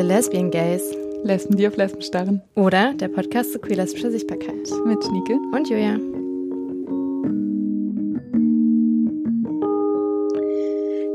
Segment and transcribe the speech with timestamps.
[0.00, 0.96] The Lesbian Gays.
[1.24, 2.40] Lesben, die auf Lesben starren.
[2.54, 4.70] Oder der Podcast zu queer-lesbischer Sichtbarkeit.
[4.86, 5.34] Mit Schnieke.
[5.52, 5.98] Und Julia.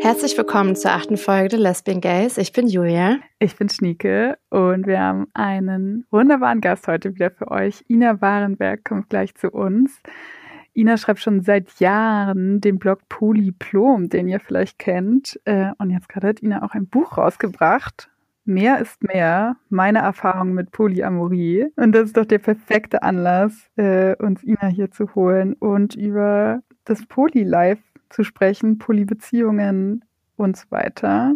[0.01, 2.37] Herzlich willkommen zur achten Folge der Lesbian Gays.
[2.37, 3.17] Ich bin Julia.
[3.39, 7.83] Ich bin Schnieke und wir haben einen wunderbaren Gast heute wieder für euch.
[7.89, 9.99] Ina Warenberg kommt gleich zu uns.
[10.75, 15.39] Ina schreibt schon seit Jahren den Blog Polyplom, den ihr vielleicht kennt.
[15.45, 18.11] Äh, und jetzt gerade hat Ina auch ein Buch rausgebracht.
[18.47, 21.65] Mehr ist mehr, meine Erfahrung mit Polyamorie.
[21.77, 26.61] Und das ist doch der perfekte Anlass, äh, uns Ina hier zu holen und über
[26.83, 30.05] das Polylife zu sprechen, Polybeziehungen
[30.35, 31.33] und so weiter.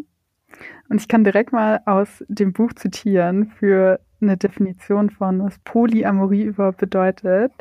[0.89, 6.43] Und ich kann direkt mal aus dem Buch zitieren für eine Definition von, was Polyamorie
[6.43, 7.51] überhaupt bedeutet.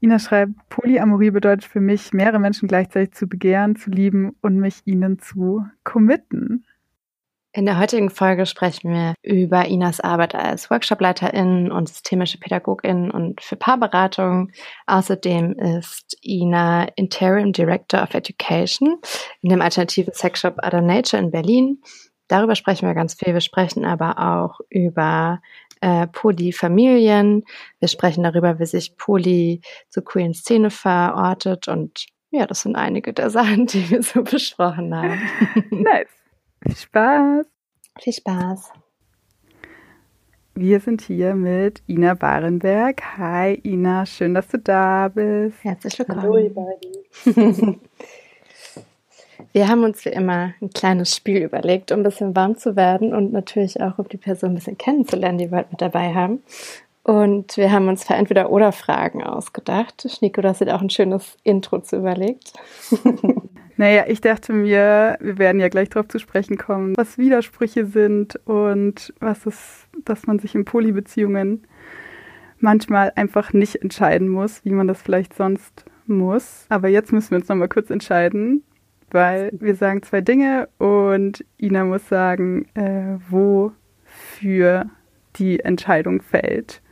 [0.00, 4.82] Ina schreibt, Polyamorie bedeutet für mich, mehrere Menschen gleichzeitig zu begehren, zu lieben und mich
[4.84, 6.64] ihnen zu committen.
[7.52, 13.40] In der heutigen Folge sprechen wir über Inas Arbeit als Workshopleiterin und systemische Pädagogin und
[13.40, 14.52] für Paarberatung.
[14.86, 18.98] Außerdem ist Ina Interim Director of Education
[19.42, 21.82] in dem alternativen Sexshop Other Nature in Berlin.
[22.28, 23.34] Darüber sprechen wir ganz viel.
[23.34, 25.42] Wir sprechen aber auch über
[25.80, 27.44] äh, Polyfamilien.
[27.80, 33.12] Wir sprechen darüber, wie sich Poly zur queeren Szene verortet und ja, das sind einige
[33.12, 35.20] der Sachen, die wir so besprochen haben.
[35.70, 36.19] nice.
[36.62, 37.46] Viel Spaß.
[37.98, 38.72] Viel Spaß.
[40.54, 43.00] Wir sind hier mit Ina Barenberg.
[43.16, 45.56] Hi Ina, schön, dass du da bist.
[45.64, 46.22] Herzlich willkommen.
[46.22, 47.80] Hallo ihr beiden.
[49.52, 53.14] Wir haben uns wie immer ein kleines Spiel überlegt, um ein bisschen warm zu werden
[53.14, 56.42] und natürlich auch, um die Person ein bisschen kennenzulernen, die wir heute mit dabei haben.
[57.04, 60.06] Und wir haben uns für entweder oder Fragen ausgedacht.
[60.08, 62.52] Schnico, du hast dir auch ein schönes Intro zu überlegt.
[63.80, 68.38] Naja, ich dachte mir, wir werden ja gleich darauf zu sprechen kommen, was Widersprüche sind
[68.44, 71.66] und was es, dass man sich in Polybeziehungen
[72.58, 76.66] manchmal einfach nicht entscheiden muss, wie man das vielleicht sonst muss.
[76.68, 78.64] Aber jetzt müssen wir uns nochmal kurz entscheiden,
[79.12, 84.90] weil wir sagen zwei Dinge und Ina muss sagen, äh, wofür
[85.36, 86.82] die Entscheidung fällt.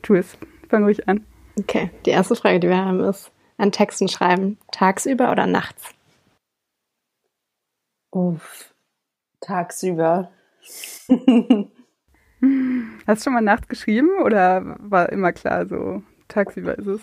[0.00, 0.38] Tu es.
[0.70, 1.26] Fang ruhig an.
[1.58, 5.97] Okay, die erste Frage, die wir haben, ist, an Texten schreiben, tagsüber oder nachts?
[8.10, 8.74] Uff,
[9.40, 10.30] tagsüber.
[13.06, 17.00] Hast du schon mal nachts geschrieben oder war immer klar so, tagsüber ist es?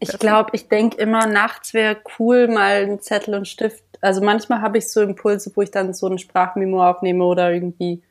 [0.00, 3.84] Ich glaube, ich denke immer, nachts wäre cool, mal einen Zettel und Stift.
[4.00, 8.02] Also manchmal habe ich so Impulse, wo ich dann so eine Sprachmemo aufnehme oder irgendwie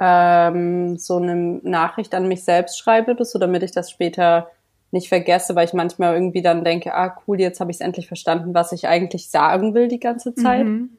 [0.00, 4.50] ähm, so eine Nachricht an mich selbst schreibe oder so, damit ich das später
[4.90, 8.08] nicht vergesse, weil ich manchmal irgendwie dann denke, ah cool, jetzt habe ich es endlich
[8.08, 10.64] verstanden, was ich eigentlich sagen will die ganze Zeit.
[10.64, 10.90] Mhm.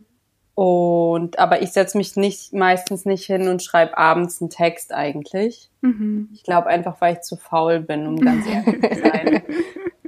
[0.55, 5.69] Und aber ich setze mich nicht meistens nicht hin und schreibe abends einen Text eigentlich.
[5.81, 6.29] Mhm.
[6.33, 9.43] Ich glaube einfach, weil ich zu faul bin, um ganz ehrlich zu sein.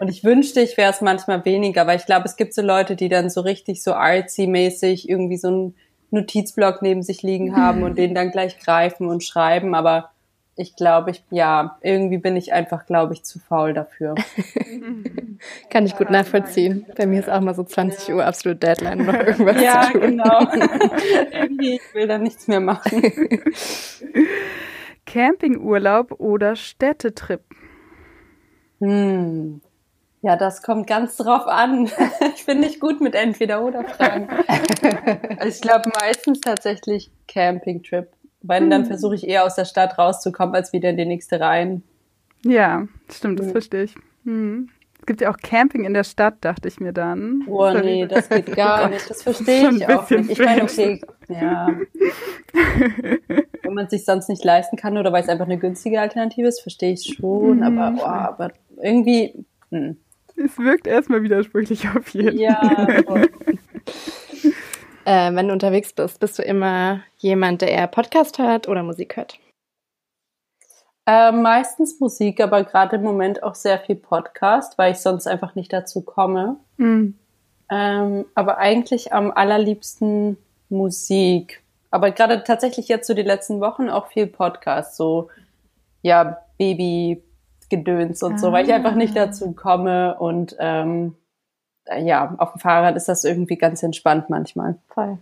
[0.03, 2.97] Und ich wünschte, ich wäre es manchmal weniger, weil ich glaube, es gibt so Leute,
[2.97, 5.75] die dann so richtig so artsy-mäßig irgendwie so einen
[6.11, 9.73] Notizblock neben sich liegen haben und den dann gleich greifen und schreiben.
[9.75, 10.09] Aber
[10.55, 14.13] ich glaube, ich, ja, irgendwie bin ich einfach, glaube ich, zu faul dafür.
[15.69, 16.85] Kann ich gut nachvollziehen.
[16.95, 20.01] Bei mir ist auch mal so 20 Uhr absolut Deadline, noch irgendwas ja, zu tun.
[20.01, 20.39] genau.
[21.31, 23.01] irgendwie, ich will da nichts mehr machen.
[25.05, 27.41] Campingurlaub oder Städtetrip?
[28.79, 29.61] Hm.
[30.21, 31.89] Ja, das kommt ganz drauf an.
[32.35, 34.29] Ich bin nicht gut mit Entweder-Oder-Fragen.
[35.37, 38.07] Also ich glaube meistens tatsächlich Campingtrip.
[38.43, 38.87] Weil dann hm.
[38.87, 41.81] versuche ich eher aus der Stadt rauszukommen, als wieder in die nächste rein.
[42.45, 43.51] Ja, stimmt, das hm.
[43.53, 43.95] verstehe ich.
[44.25, 44.69] Hm.
[44.99, 47.43] Es gibt ja auch Camping in der Stadt, dachte ich mir dann.
[47.47, 49.09] Oh das nee, das geht gar nicht.
[49.09, 50.29] Das verstehe ich auch nicht.
[50.29, 51.67] Ich meine, okay, ja.
[53.63, 56.47] Wenn man es sich sonst nicht leisten kann oder weil es einfach eine günstige Alternative
[56.47, 57.57] ist, verstehe ich schon.
[57.57, 57.63] Mhm.
[57.63, 58.51] Aber, oh, aber
[58.81, 59.45] irgendwie.
[59.71, 59.97] Hm.
[60.37, 62.39] Es wirkt erstmal widersprüchlich auf jeden Fall.
[62.39, 63.25] Ja.
[65.05, 69.17] Äh, wenn du unterwegs bist, bist du immer jemand, der eher Podcast hört oder Musik
[69.17, 69.37] hört?
[71.05, 75.55] Äh, meistens Musik, aber gerade im Moment auch sehr viel Podcast, weil ich sonst einfach
[75.55, 76.55] nicht dazu komme.
[76.77, 77.17] Mhm.
[77.69, 80.37] Ähm, aber eigentlich am allerliebsten
[80.69, 81.61] Musik.
[81.91, 85.29] Aber gerade tatsächlich jetzt so die letzten Wochen auch viel Podcast, so
[86.01, 88.37] ja, Babygedöns und ah.
[88.37, 89.25] so, weil ich einfach nicht ah.
[89.25, 91.22] dazu komme und ähm, äh,
[91.97, 94.79] ja, auf dem Fahrrad ist das irgendwie ganz entspannt manchmal.
[94.87, 95.19] Voll.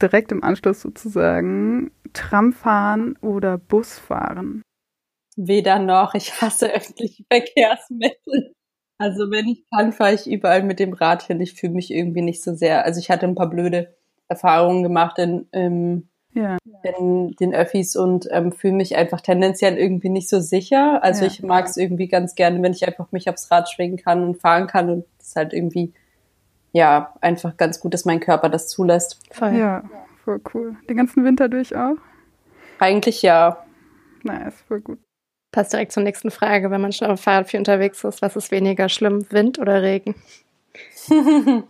[0.00, 4.62] Direkt im Anschluss sozusagen Tram fahren oder Bus fahren?
[5.36, 6.14] Weder noch.
[6.14, 8.52] Ich hasse öffentliche Verkehrsmittel.
[8.98, 11.40] Also wenn ich kann, fahre ich überall mit dem Rad hin.
[11.40, 12.84] Ich fühle mich irgendwie nicht so sehr.
[12.84, 13.94] Also ich hatte ein paar blöde
[14.28, 16.58] Erfahrungen gemacht in, im ja.
[16.98, 21.02] in den Öffis und ähm, fühle mich einfach tendenziell irgendwie nicht so sicher.
[21.02, 21.30] Also Ja.
[21.30, 24.40] ich mag es irgendwie ganz gerne, wenn ich einfach mich aufs Rad schwingen kann und
[24.40, 25.92] fahren kann und es ist halt irgendwie
[26.72, 29.18] ja einfach ganz gut, dass mein Körper das zulässt.
[29.32, 29.56] Voll.
[29.56, 29.82] Ja,
[30.24, 30.76] voll cool.
[30.88, 31.96] Den ganzen Winter durch auch?
[32.78, 33.64] Eigentlich ja.
[34.22, 34.98] Nice, voll gut.
[35.52, 38.36] Passt direkt zur nächsten Frage, wenn man schon auf dem Fahrrad viel unterwegs ist, was
[38.36, 40.14] ist weniger schlimm, Wind oder Regen?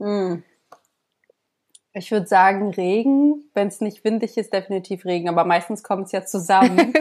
[0.00, 0.44] Hm.
[1.92, 3.44] Ich würde sagen Regen.
[3.54, 5.28] Wenn es nicht windig ist, definitiv Regen.
[5.28, 6.78] Aber meistens kommt es ja zusammen.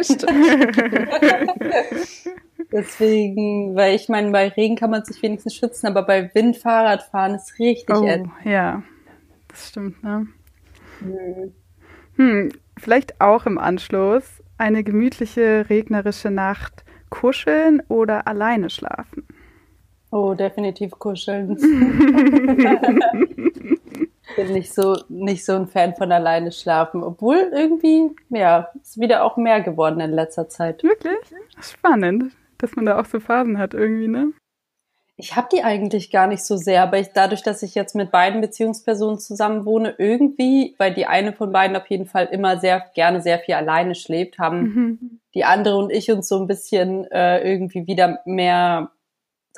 [2.71, 7.35] Deswegen, weil ich meine, bei Regen kann man sich wenigstens schützen, aber bei Wind Fahrradfahren
[7.35, 8.05] ist richtig Oh,
[8.43, 8.83] ja,
[9.47, 10.27] das stimmt, ne?
[10.99, 11.53] Hm.
[12.15, 19.25] Hm, vielleicht auch im Anschluss eine gemütliche, regnerische Nacht kuscheln oder alleine schlafen.
[20.11, 21.57] Oh, definitiv kuscheln.
[24.37, 29.23] Bin nicht so, nicht so ein Fan von alleine schlafen, obwohl irgendwie, ja, ist wieder
[29.23, 30.83] auch mehr geworden in letzter Zeit.
[30.83, 31.17] Wirklich?
[31.59, 34.31] Spannend, dass man da auch so Phasen hat irgendwie, ne?
[35.19, 38.11] Ich habe die eigentlich gar nicht so sehr, aber ich, dadurch, dass ich jetzt mit
[38.11, 42.85] beiden Beziehungspersonen zusammen wohne, irgendwie, weil die eine von beiden auf jeden Fall immer sehr
[42.93, 45.19] gerne sehr viel alleine schläft, haben Mhm.
[45.33, 48.91] die andere und ich uns so ein bisschen äh, irgendwie wieder mehr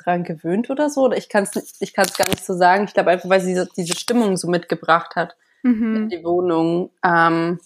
[0.02, 1.02] dran gewöhnt oder so.
[1.04, 2.84] Oder ich kann es ich kann's gar nicht so sagen.
[2.84, 6.08] Ich glaube einfach, weil sie diese, diese Stimmung so mitgebracht hat in Mhm.
[6.08, 6.90] die Wohnung.
[7.04, 7.60] Ähm,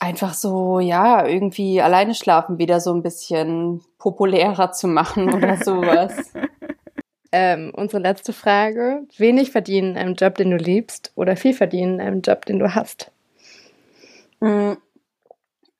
[0.00, 6.32] einfach so, ja, irgendwie alleine schlafen wieder so ein bisschen populärer zu machen oder sowas.
[7.30, 9.06] Ähm, unsere letzte Frage.
[9.16, 12.58] Wenig verdienen in einem Job, den du liebst oder viel verdienen in einem Job, den
[12.58, 13.10] du hast?
[14.40, 14.72] Mm,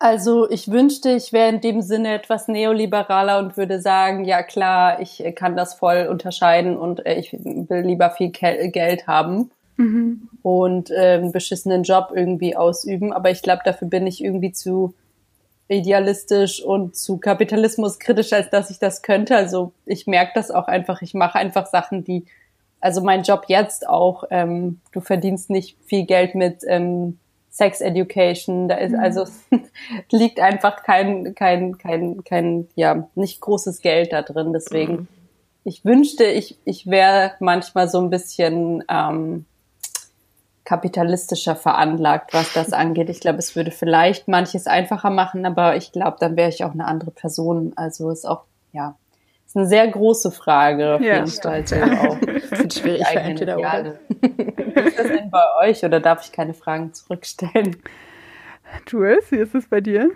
[0.04, 5.00] Also ich wünschte, ich wäre in dem Sinne etwas neoliberaler und würde sagen, ja klar,
[5.00, 10.28] ich äh, kann das voll unterscheiden und äh, ich will lieber viel Geld haben Mhm.
[10.42, 13.12] und äh, einen beschissenen Job irgendwie ausüben.
[13.12, 14.94] Aber ich glaube, dafür bin ich irgendwie zu
[15.68, 19.36] idealistisch und zu kapitalismuskritisch, als dass ich das könnte.
[19.36, 21.00] Also ich merke das auch einfach.
[21.02, 22.24] Ich mache einfach Sachen, die,
[22.80, 27.18] also mein Job jetzt auch, ähm, du verdienst nicht viel Geld mit ähm,
[27.52, 28.66] Sex Education.
[28.66, 29.26] Da ist also
[30.10, 34.54] liegt einfach kein, kein, kein, kein, ja, nicht großes Geld da drin.
[34.54, 35.06] Deswegen,
[35.62, 39.44] ich wünschte, ich, ich wäre manchmal so ein bisschen ähm,
[40.64, 43.10] kapitalistischer veranlagt, was das angeht.
[43.10, 46.72] Ich glaube, es würde vielleicht manches einfacher machen, aber ich glaube, dann wäre ich auch
[46.72, 47.74] eine andere Person.
[47.76, 48.96] Also ist auch, ja,
[49.46, 51.64] ist eine sehr große Frage auf Ja, jeden Fall.
[51.98, 52.16] Auch
[52.76, 53.98] Wird schwierig für entweder oder.
[54.20, 57.76] Wie ist das denn bei euch oder darf ich keine Fragen zurückstellen?
[58.88, 60.10] Jules, wie ist es bei dir?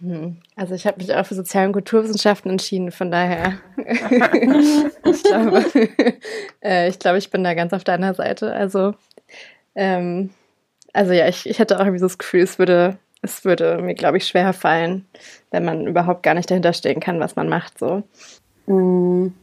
[0.00, 0.38] Hm.
[0.56, 3.58] Also ich habe mich auch für Sozial- und Kulturwissenschaften entschieden, von daher.
[3.76, 5.64] ich, glaube,
[6.62, 8.52] äh, ich glaube, ich bin da ganz auf deiner Seite.
[8.52, 8.94] Also,
[9.74, 10.30] ähm,
[10.92, 13.94] also ja, ich, ich hätte auch irgendwie so das Gefühl, es würde, es würde mir,
[13.94, 15.06] glaube ich, schwer fallen,
[15.50, 17.78] wenn man überhaupt gar nicht dahinter stehen kann, was man macht.
[17.78, 18.02] So.
[18.66, 19.34] Mm,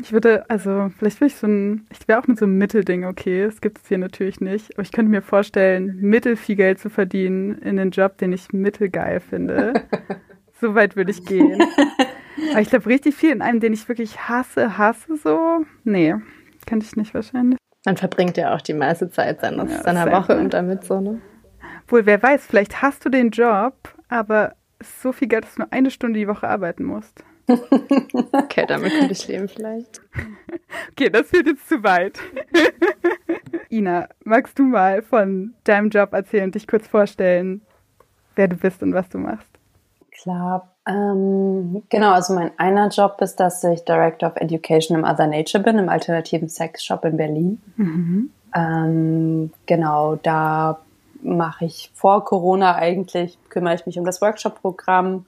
[0.00, 3.04] Ich würde, also, vielleicht würde ich so ein, ich wäre auch mit so einem Mittelding
[3.04, 6.78] okay, das gibt es hier natürlich nicht, aber ich könnte mir vorstellen, mittel viel Geld
[6.78, 9.72] zu verdienen in einen Job, den ich mittelgeil finde.
[10.60, 11.60] so weit würde ich gehen.
[12.52, 16.14] Aber ich glaube, richtig viel in einem, den ich wirklich hasse, hasse so, nee,
[16.66, 17.58] könnte ich nicht wahrscheinlich.
[17.84, 20.40] Man verbringt ja auch die meiste Zeit seiner, Ja, seiner Woche ne?
[20.40, 21.20] und damit so, ne?
[21.88, 23.74] Wohl, wer weiß, vielleicht hast du den Job,
[24.08, 27.24] aber es ist so viel Geld, dass du nur eine Stunde die Woche arbeiten musst.
[27.48, 30.00] Okay, damit könnte ich leben vielleicht.
[30.92, 32.18] Okay, das wird jetzt zu weit.
[33.70, 37.62] Ina, magst du mal von deinem Job erzählen und dich kurz vorstellen,
[38.34, 39.48] wer du bist und was du machst?
[40.22, 40.74] Klar.
[40.86, 45.62] Ähm, genau, also mein einer Job ist, dass ich Director of Education im Other Nature
[45.62, 47.62] bin, im alternativen Sexshop in Berlin.
[48.54, 50.80] Ähm, genau, da
[51.22, 55.26] mache ich vor Corona eigentlich, kümmere ich mich um das Workshop-Programm.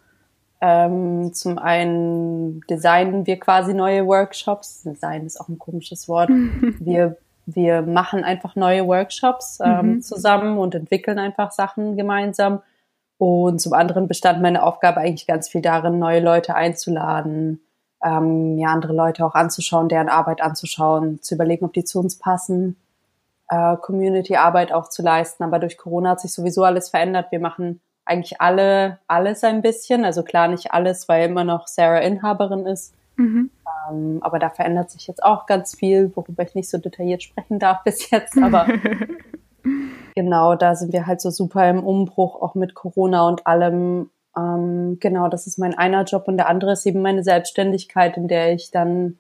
[0.60, 4.82] Ähm, zum einen designen wir quasi neue Workshops.
[4.82, 6.28] Design ist auch ein komisches Wort.
[6.80, 10.02] Wir, wir machen einfach neue Workshops ähm, Mhm.
[10.02, 12.60] zusammen und entwickeln einfach Sachen gemeinsam.
[13.18, 17.60] Und zum anderen bestand meine Aufgabe eigentlich ganz viel darin, neue Leute einzuladen,
[18.04, 22.16] ähm, ja, andere Leute auch anzuschauen, deren Arbeit anzuschauen, zu überlegen, ob die zu uns
[22.18, 22.76] passen,
[23.48, 25.42] äh, Community-Arbeit auch zu leisten.
[25.42, 27.26] Aber durch Corona hat sich sowieso alles verändert.
[27.30, 30.04] Wir machen eigentlich alle alles ein bisschen.
[30.04, 32.92] Also klar nicht alles, weil immer noch Sarah Inhaberin ist.
[33.16, 33.50] Mhm.
[33.88, 37.58] Ähm, aber da verändert sich jetzt auch ganz viel, worüber ich nicht so detailliert sprechen
[37.58, 38.36] darf bis jetzt.
[38.36, 38.66] Aber
[40.14, 44.10] genau, da sind wir halt so super im Umbruch, auch mit Corona und allem.
[44.36, 48.28] Ähm, genau, das ist mein einer Job und der andere ist eben meine Selbstständigkeit, in
[48.28, 49.18] der ich dann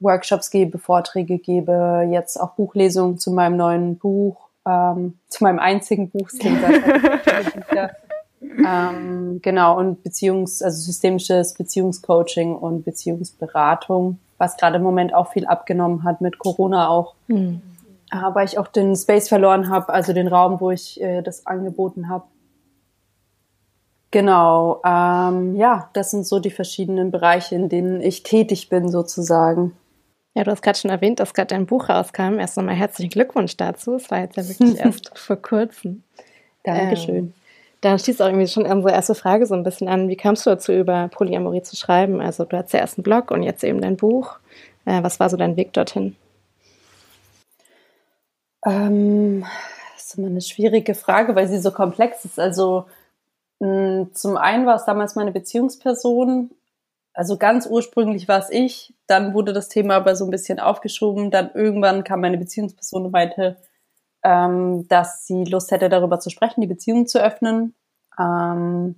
[0.00, 6.10] Workshops gebe, Vorträge gebe, jetzt auch Buchlesungen zu meinem neuen Buch ähm, zu meinem einzigen
[6.10, 6.30] Buch.
[8.66, 15.46] ähm, genau, und Beziehungs-, also systemisches Beziehungscoaching und Beziehungsberatung, was gerade im Moment auch viel
[15.46, 17.14] abgenommen hat mit Corona auch.
[17.28, 17.62] Mhm.
[18.32, 22.08] weil ich auch den Space verloren habe, also den Raum, wo ich äh, das angeboten
[22.08, 22.24] habe.
[24.12, 29.72] Genau, ähm, ja, das sind so die verschiedenen Bereiche, in denen ich tätig bin sozusagen.
[30.34, 32.38] Ja, du hast gerade schon erwähnt, dass gerade dein Buch rauskam.
[32.38, 33.94] Erst nochmal herzlichen Glückwunsch dazu.
[33.94, 36.04] Es war jetzt ja wirklich erst vor kurzem.
[36.62, 37.16] Dankeschön.
[37.16, 37.34] Ähm,
[37.84, 40.08] da schließt auch irgendwie schon unsere erste Frage so ein bisschen an.
[40.08, 42.20] Wie kamst du dazu, über Polyamorie zu schreiben?
[42.20, 44.38] Also du hattest ja erst einen Blog und jetzt eben dein Buch.
[44.86, 46.16] Äh, was war so dein Weg dorthin?
[48.64, 49.44] Ähm,
[49.94, 52.40] das ist immer eine schwierige Frage, weil sie so komplex ist.
[52.40, 52.86] Also
[53.60, 56.50] mh, zum einen war es damals meine Beziehungsperson.
[57.12, 58.94] Also ganz ursprünglich war es ich.
[59.06, 61.30] Dann wurde das Thema aber so ein bisschen aufgeschoben.
[61.30, 63.58] Dann irgendwann kam meine Beziehungsperson und meinte,
[64.24, 67.74] ähm, dass sie Lust hätte, darüber zu sprechen, die Beziehung zu öffnen.
[68.18, 68.96] Ähm,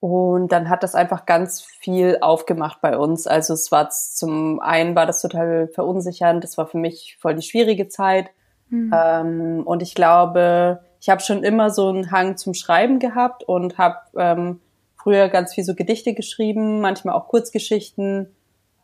[0.00, 3.26] und dann hat das einfach ganz viel aufgemacht bei uns.
[3.26, 7.42] Also es war zum einen war das total verunsichernd, das war für mich voll die
[7.42, 8.30] schwierige Zeit.
[8.70, 8.94] Mhm.
[8.94, 13.76] Ähm, und ich glaube, ich habe schon immer so einen Hang zum Schreiben gehabt und
[13.76, 14.60] habe ähm,
[14.94, 18.34] früher ganz viel so Gedichte geschrieben, manchmal auch Kurzgeschichten.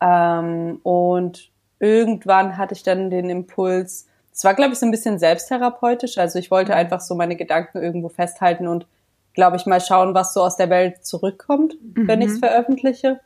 [0.01, 5.17] Ähm, und irgendwann hatte ich dann den Impuls, es war, glaube ich, so ein bisschen
[5.17, 6.17] selbsttherapeutisch.
[6.17, 8.85] Also ich wollte einfach so meine Gedanken irgendwo festhalten und,
[9.33, 12.05] glaube ich, mal schauen, was so aus der Welt zurückkommt, mhm.
[12.07, 13.21] wenn ich es veröffentliche.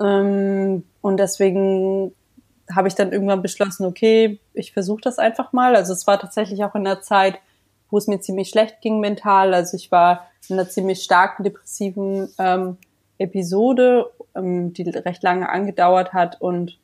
[0.00, 2.12] Ähm, und deswegen
[2.74, 5.76] habe ich dann irgendwann beschlossen, okay, ich versuche das einfach mal.
[5.76, 7.38] Also es war tatsächlich auch in der Zeit,
[7.90, 9.54] wo es mir ziemlich schlecht ging mental.
[9.54, 12.78] Also ich war in einer ziemlich starken depressiven ähm,
[13.18, 16.76] Episode, ähm, die recht lange angedauert hat und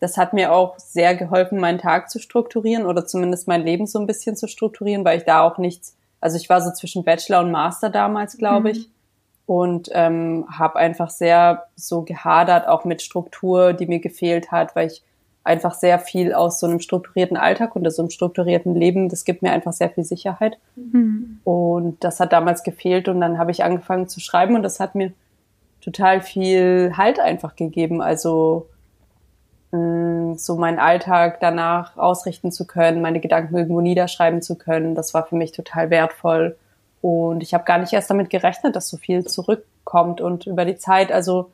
[0.00, 3.98] das hat mir auch sehr geholfen, meinen Tag zu strukturieren oder zumindest mein Leben so
[3.98, 7.40] ein bisschen zu strukturieren, weil ich da auch nichts, also ich war so zwischen Bachelor
[7.40, 8.74] und Master damals, glaube mhm.
[8.74, 8.90] ich,
[9.46, 14.88] und ähm, habe einfach sehr so gehadert, auch mit Struktur, die mir gefehlt hat, weil
[14.88, 15.02] ich
[15.42, 19.24] einfach sehr viel aus so einem strukturierten Alltag und aus so einem strukturierten Leben, das
[19.24, 20.58] gibt mir einfach sehr viel Sicherheit.
[20.76, 21.40] Mhm.
[21.44, 24.94] Und das hat damals gefehlt und dann habe ich angefangen zu schreiben und das hat
[24.94, 25.12] mir
[25.80, 28.02] total viel Halt einfach gegeben.
[28.02, 28.66] Also
[29.70, 34.94] so meinen Alltag danach ausrichten zu können, meine Gedanken irgendwo niederschreiben zu können.
[34.94, 36.56] Das war für mich total wertvoll.
[37.02, 40.20] Und ich habe gar nicht erst damit gerechnet, dass so viel zurückkommt.
[40.20, 41.50] Und über die Zeit, also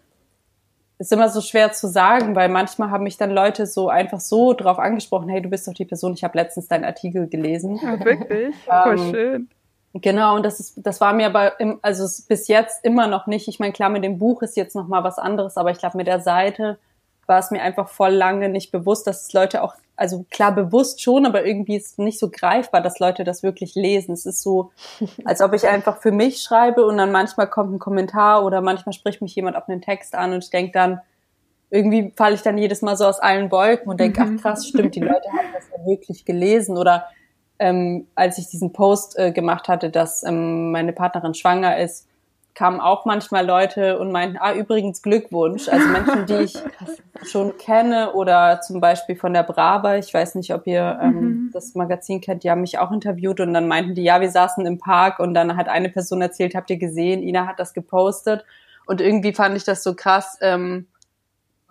[0.98, 4.52] ist immer so schwer zu sagen, weil manchmal haben mich dann Leute so einfach so
[4.52, 7.80] drauf angesprochen, hey, du bist doch die Person, ich habe letztens deinen Artikel gelesen.
[7.82, 8.54] Ja, wirklich?
[8.64, 9.48] Voll ähm, schön.
[9.94, 13.48] Genau, und das ist, das war mir aber, im, also bis jetzt immer noch nicht.
[13.48, 15.96] Ich meine, klar, mit dem Buch ist jetzt noch mal was anderes, aber ich glaube,
[15.96, 16.78] mit der Seite
[17.26, 21.02] war es mir einfach voll lange nicht bewusst, dass es Leute auch, also klar bewusst
[21.02, 24.12] schon, aber irgendwie ist es nicht so greifbar, dass Leute das wirklich lesen.
[24.12, 24.72] Es ist so,
[25.24, 28.92] als ob ich einfach für mich schreibe und dann manchmal kommt ein Kommentar oder manchmal
[28.92, 31.00] spricht mich jemand auf einen Text an und ich denke dann,
[31.70, 34.40] irgendwie falle ich dann jedes Mal so aus allen Wolken und denke, ach mhm.
[34.40, 36.76] krass, stimmt, die Leute haben das ja wirklich gelesen.
[36.78, 37.06] Oder
[37.58, 42.06] ähm, als ich diesen Post äh, gemacht hatte, dass ähm, meine Partnerin schwanger ist,
[42.54, 45.68] kamen auch manchmal Leute und meinten, ah, übrigens Glückwunsch.
[45.68, 46.54] Also Menschen, die ich
[47.24, 51.50] schon kenne oder zum Beispiel von der Brava, ich weiß nicht, ob ihr ähm, mhm.
[51.52, 54.64] das Magazin kennt, die haben mich auch interviewt und dann meinten die, ja, wir saßen
[54.66, 58.44] im Park und dann hat eine Person erzählt, habt ihr gesehen, Ina hat das gepostet
[58.86, 60.86] und irgendwie fand ich das so krass, ähm,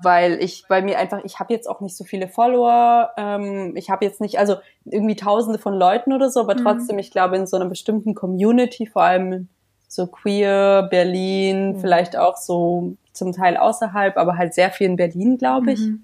[0.01, 3.89] weil ich bei mir einfach, ich habe jetzt auch nicht so viele Follower, ähm, ich
[3.89, 6.63] habe jetzt nicht, also irgendwie tausende von Leuten oder so, aber mhm.
[6.63, 9.47] trotzdem, ich glaube, in so einer bestimmten Community, vor allem
[9.95, 11.79] so queer, Berlin, mhm.
[11.79, 16.03] vielleicht auch so zum Teil außerhalb, aber halt sehr viel in Berlin, glaube ich, mhm.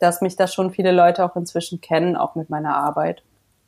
[0.00, 3.22] dass mich da schon viele Leute auch inzwischen kennen, auch mit meiner Arbeit.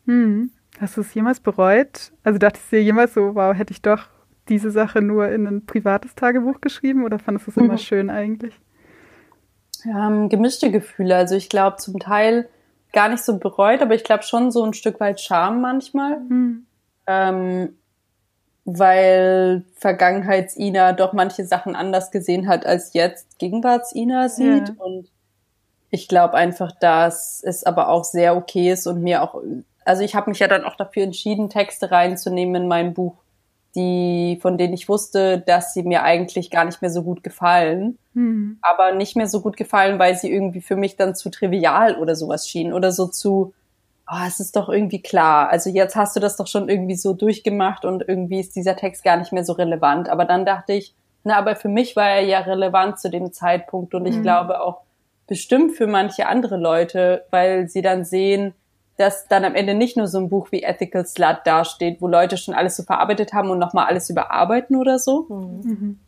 [0.06, 0.50] Mhm.
[0.80, 2.12] Hast du es jemals bereut?
[2.24, 4.08] Also dachtest du dir jemals so, wow, hätte ich doch
[4.48, 7.78] diese Sache nur in ein privates Tagebuch geschrieben oder fandest du es immer mhm.
[7.78, 8.54] schön eigentlich?
[9.84, 11.16] Ähm, gemischte Gefühle.
[11.16, 12.48] Also ich glaube zum Teil
[12.92, 16.20] gar nicht so bereut, aber ich glaube schon so ein Stück weit Scham manchmal.
[16.20, 16.66] Mhm.
[17.06, 17.76] Ähm,
[18.78, 24.68] weil Vergangenheits-Ina doch manche Sachen anders gesehen hat, als jetzt Gegenwarts-Ina sieht.
[24.68, 24.74] Ja.
[24.78, 25.08] Und
[25.90, 29.42] ich glaube einfach, dass es aber auch sehr okay ist und mir auch,
[29.84, 33.16] also ich habe mich ja dann auch dafür entschieden, Texte reinzunehmen in mein Buch,
[33.74, 37.98] die, von denen ich wusste, dass sie mir eigentlich gar nicht mehr so gut gefallen.
[38.14, 38.58] Mhm.
[38.62, 42.16] Aber nicht mehr so gut gefallen, weil sie irgendwie für mich dann zu trivial oder
[42.16, 43.54] sowas schienen oder so zu,
[44.10, 45.48] oh, es ist doch irgendwie klar.
[45.50, 49.04] Also jetzt hast du das doch schon irgendwie so durchgemacht und irgendwie ist dieser Text
[49.04, 50.08] gar nicht mehr so relevant.
[50.08, 53.94] Aber dann dachte ich, na, aber für mich war er ja relevant zu dem Zeitpunkt
[53.94, 54.22] und ich mhm.
[54.22, 54.80] glaube auch
[55.26, 58.54] bestimmt für manche andere Leute, weil sie dann sehen,
[58.96, 62.36] dass dann am Ende nicht nur so ein Buch wie Ethical Slut dasteht, wo Leute
[62.36, 65.26] schon alles so verarbeitet haben und nochmal alles überarbeiten oder so.
[65.28, 66.00] Mhm.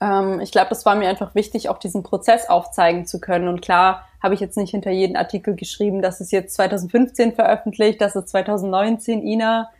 [0.00, 3.48] Ähm, ich glaube, das war mir einfach wichtig, auch diesen Prozess aufzeigen zu können.
[3.48, 8.00] Und klar habe ich jetzt nicht hinter jeden Artikel geschrieben, dass es jetzt 2015 veröffentlicht,
[8.00, 9.70] dass es 2019 Ina.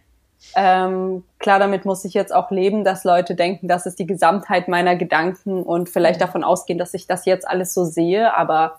[0.54, 4.68] Ähm, klar, damit muss ich jetzt auch leben, dass Leute denken, das ist die Gesamtheit
[4.68, 8.78] meiner Gedanken und vielleicht davon ausgehen, dass ich das jetzt alles so sehe, aber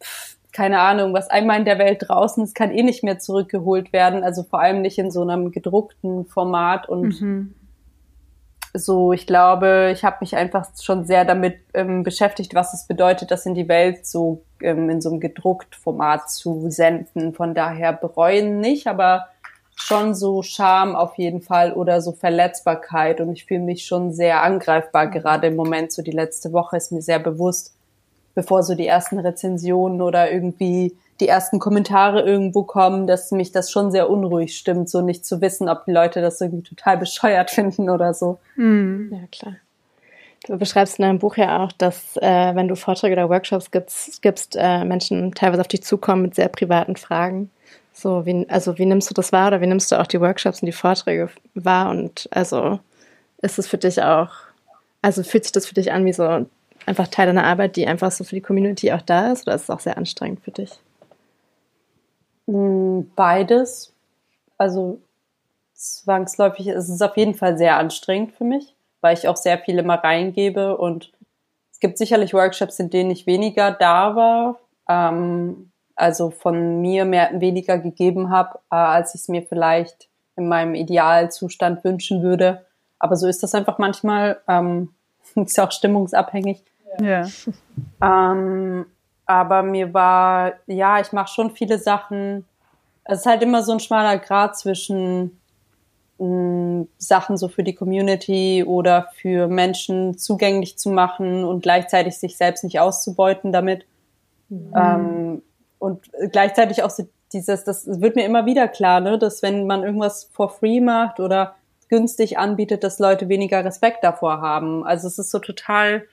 [0.00, 3.92] pff, keine Ahnung, was einmal in der Welt draußen ist, kann eh nicht mehr zurückgeholt
[3.92, 7.54] werden, also vor allem nicht in so einem gedruckten Format und mhm
[8.78, 13.30] so, ich glaube, ich habe mich einfach schon sehr damit ähm, beschäftigt, was es bedeutet,
[13.30, 17.34] das in die Welt so ähm, in so einem gedruckt Format zu senden.
[17.34, 19.26] Von daher bereuen nicht, aber
[19.74, 23.20] schon so Scham auf jeden Fall oder so Verletzbarkeit.
[23.20, 25.92] Und ich fühle mich schon sehr angreifbar gerade im Moment.
[25.92, 27.74] So die letzte Woche ist mir sehr bewusst,
[28.34, 33.70] bevor so die ersten Rezensionen oder irgendwie die ersten Kommentare irgendwo kommen, dass mich das
[33.70, 37.50] schon sehr unruhig stimmt, so nicht zu wissen, ob die Leute das irgendwie total bescheuert
[37.52, 38.38] finden oder so.
[38.56, 39.10] Mhm.
[39.12, 39.56] Ja, klar.
[40.46, 44.22] Du beschreibst in deinem Buch ja auch, dass äh, wenn du Vorträge oder Workshops gibst,
[44.22, 47.50] gibst äh, Menschen teilweise auf dich zukommen mit sehr privaten Fragen.
[47.92, 50.62] So, wie, also wie nimmst du das wahr oder wie nimmst du auch die Workshops
[50.62, 51.90] und die Vorträge wahr?
[51.90, 52.78] Und also
[53.42, 54.30] ist es für dich auch,
[55.02, 56.46] also fühlt sich das für dich an wie so
[56.84, 59.62] einfach Teil deiner Arbeit, die einfach so für die Community auch da ist, oder ist
[59.62, 60.78] es auch sehr anstrengend für dich?
[62.46, 63.92] Hm, beides.
[64.58, 65.00] Also
[65.74, 69.78] zwangsläufig ist es auf jeden Fall sehr anstrengend für mich, weil ich auch sehr viel
[69.78, 71.12] immer reingebe und
[71.70, 77.30] es gibt sicherlich Workshops, in denen ich weniger da war, ähm, also von mir mehr
[77.34, 82.64] weniger gegeben habe, äh, als ich es mir vielleicht in meinem Idealzustand wünschen würde.
[82.98, 84.40] Aber so ist das einfach manchmal.
[84.48, 84.94] Ähm,
[85.34, 86.62] ist auch stimmungsabhängig.
[86.98, 87.26] Ja.
[88.00, 88.86] Ähm,
[89.26, 92.44] aber mir war, ja, ich mache schon viele Sachen.
[93.04, 95.40] Es ist halt immer so ein schmaler Grad zwischen
[96.18, 102.18] mh, mm, Sachen so für die Community oder für Menschen zugänglich zu machen und gleichzeitig
[102.18, 103.84] sich selbst nicht auszubeuten damit.
[104.48, 104.72] Mhm.
[104.76, 105.42] Ähm,
[105.78, 109.82] und gleichzeitig auch so dieses, das wird mir immer wieder klar, ne, dass wenn man
[109.82, 111.56] irgendwas for free macht oder
[111.88, 114.84] günstig anbietet, dass Leute weniger Respekt davor haben.
[114.84, 116.04] Also es ist so total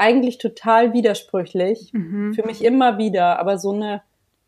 [0.00, 1.92] eigentlich total widersprüchlich.
[1.92, 2.34] Mhm.
[2.34, 3.38] Für mich immer wieder.
[3.38, 4.02] Aber so eine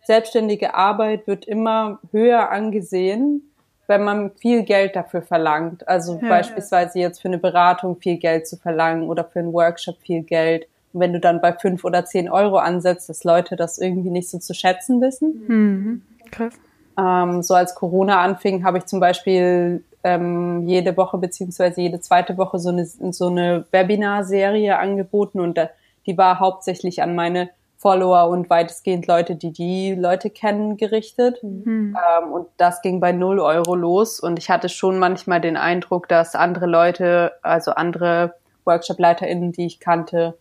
[0.05, 3.53] selbstständige Arbeit wird immer höher angesehen,
[3.87, 5.87] wenn man viel Geld dafür verlangt.
[5.87, 9.99] Also ja, beispielsweise jetzt für eine Beratung viel Geld zu verlangen oder für einen Workshop
[10.01, 10.67] viel Geld.
[10.93, 14.31] Und wenn du dann bei fünf oder zehn Euro ansetzt, dass Leute das irgendwie nicht
[14.31, 15.45] so zu schätzen wissen.
[15.47, 16.03] Mhm.
[16.31, 16.55] Krass.
[16.99, 22.37] Ähm, so als Corona anfing, habe ich zum Beispiel ähm, jede Woche beziehungsweise jede zweite
[22.37, 25.71] Woche so eine, so eine Webinar-Serie angeboten und da,
[26.07, 27.51] die war hauptsächlich an meine
[27.83, 31.43] Follower und weitestgehend Leute, die die Leute kennen, gerichtet.
[31.43, 31.97] Mhm.
[31.97, 34.21] Ähm, und das ging bei null Euro los.
[34.21, 38.35] Und ich hatte schon manchmal den Eindruck, dass andere Leute, also andere
[38.67, 40.39] Workshop-LeiterInnen, die ich kannte,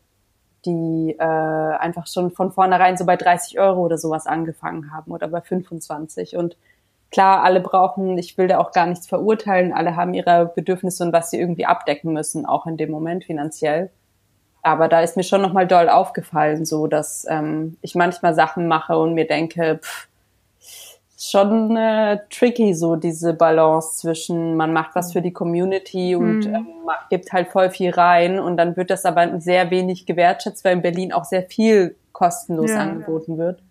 [0.67, 5.28] die äh, einfach schon von vornherein so bei 30 Euro oder sowas angefangen haben oder
[5.28, 6.38] bei 25.
[6.38, 6.56] Und
[7.12, 11.13] klar, alle brauchen, ich will da auch gar nichts verurteilen, alle haben ihre Bedürfnisse und
[11.13, 13.91] was sie irgendwie abdecken müssen, auch in dem Moment finanziell.
[14.63, 18.97] Aber da ist mir schon nochmal doll aufgefallen, so dass ähm, ich manchmal Sachen mache
[18.97, 20.08] und mir denke, pff,
[21.21, 26.56] schon äh, tricky, so diese Balance zwischen, man macht was für die Community und mhm.
[26.56, 26.67] ähm,
[27.10, 30.82] gibt halt voll viel rein und dann wird das aber sehr wenig gewertschätzt, weil in
[30.82, 32.80] Berlin auch sehr viel kostenlos ja.
[32.80, 33.62] angeboten wird.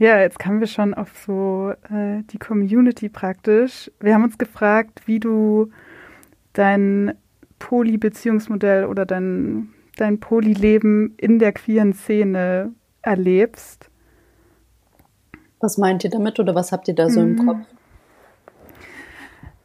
[0.00, 3.90] Ja, jetzt kamen wir schon auf so äh, die Community praktisch.
[4.00, 5.70] Wir haben uns gefragt, wie du
[6.54, 7.12] dein
[7.58, 13.90] Poly-Beziehungsmodell oder dein, dein Poly-Leben in der queeren Szene erlebst.
[15.60, 17.38] Was meint ihr damit oder was habt ihr da so mhm.
[17.38, 17.66] im Kopf?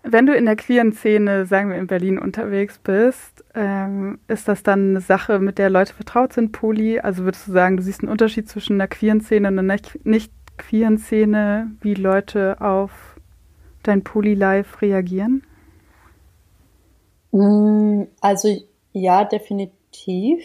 [0.03, 4.63] Wenn du in der queeren Szene, sagen wir in Berlin, unterwegs bist, ähm, ist das
[4.63, 6.99] dann eine Sache, mit der Leute vertraut sind, Poli?
[6.99, 10.31] Also würdest du sagen, du siehst einen Unterschied zwischen einer queeren Szene und einer nicht
[10.57, 12.91] queeren Szene, wie Leute auf
[13.83, 15.43] dein Poly-Life reagieren?
[17.31, 18.49] Mm, also
[18.91, 20.43] ja, definitiv.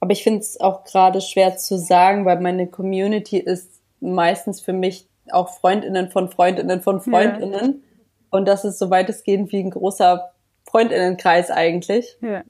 [0.00, 4.72] Aber ich finde es auch gerade schwer zu sagen, weil meine Community ist meistens für
[4.72, 7.82] mich auch Freundinnen von Freundinnen von Freundinnen.
[7.82, 8.28] Ja.
[8.30, 10.29] Und das ist so weitestgehend wie ein großer
[10.70, 12.16] Freundinnenkreis eigentlich.
[12.20, 12.42] Ja.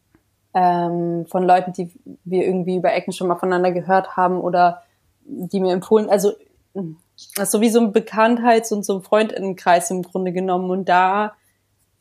[0.53, 1.93] Ähm, von Leuten, die
[2.25, 4.83] wir irgendwie über Ecken schon mal voneinander gehört haben oder
[5.25, 6.33] die mir empfohlen, also
[6.75, 10.71] das ist so wie so ein Bekanntheits- und so ein Freundinnenkreis im Grunde genommen.
[10.71, 11.35] Und da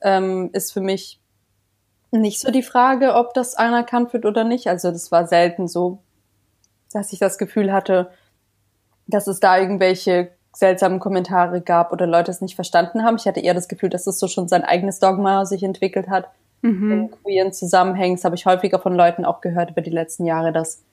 [0.02, 1.20] ähm, ist für mich
[2.12, 4.68] nicht so die Frage, ob das anerkannt wird oder nicht.
[4.68, 6.00] Also das war selten so,
[6.92, 8.12] dass ich das Gefühl hatte,
[9.08, 13.16] dass es da irgendwelche seltsamen Kommentare gab oder Leute es nicht verstanden haben.
[13.16, 16.28] Ich hatte eher das Gefühl, dass es so schon sein eigenes Dogma sich entwickelt hat.
[16.62, 16.92] Mhm.
[16.92, 20.84] In queeren Zusammenhängen habe ich häufiger von Leuten auch gehört über die letzten Jahre, dass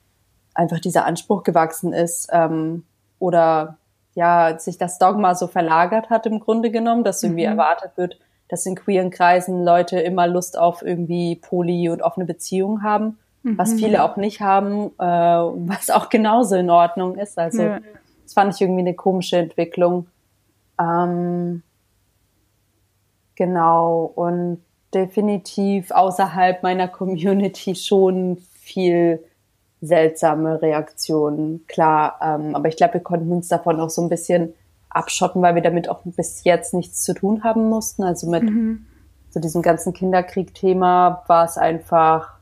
[0.53, 2.85] einfach dieser Anspruch gewachsen ist ähm,
[3.19, 3.77] oder
[4.15, 7.51] ja, sich das Dogma so verlagert hat im Grunde genommen, dass irgendwie mhm.
[7.51, 12.83] erwartet wird, dass in queeren Kreisen Leute immer Lust auf irgendwie Poly- und offene Beziehungen
[12.83, 13.57] haben, mhm.
[13.57, 17.37] was viele auch nicht haben, äh, was auch genauso in Ordnung ist.
[17.37, 17.79] Also ja.
[18.27, 20.07] Das fand ich irgendwie eine komische Entwicklung.
[20.77, 21.63] Ähm,
[23.35, 24.61] genau, und
[24.93, 29.23] definitiv außerhalb meiner Community schon viel
[29.79, 32.19] seltsame Reaktionen, klar.
[32.21, 34.53] Ähm, aber ich glaube, wir konnten uns davon auch so ein bisschen
[34.89, 38.03] abschotten, weil wir damit auch bis jetzt nichts zu tun haben mussten.
[38.03, 38.87] Also mit mhm.
[39.29, 42.39] so diesem ganzen Kinderkrieg-Thema war es einfach,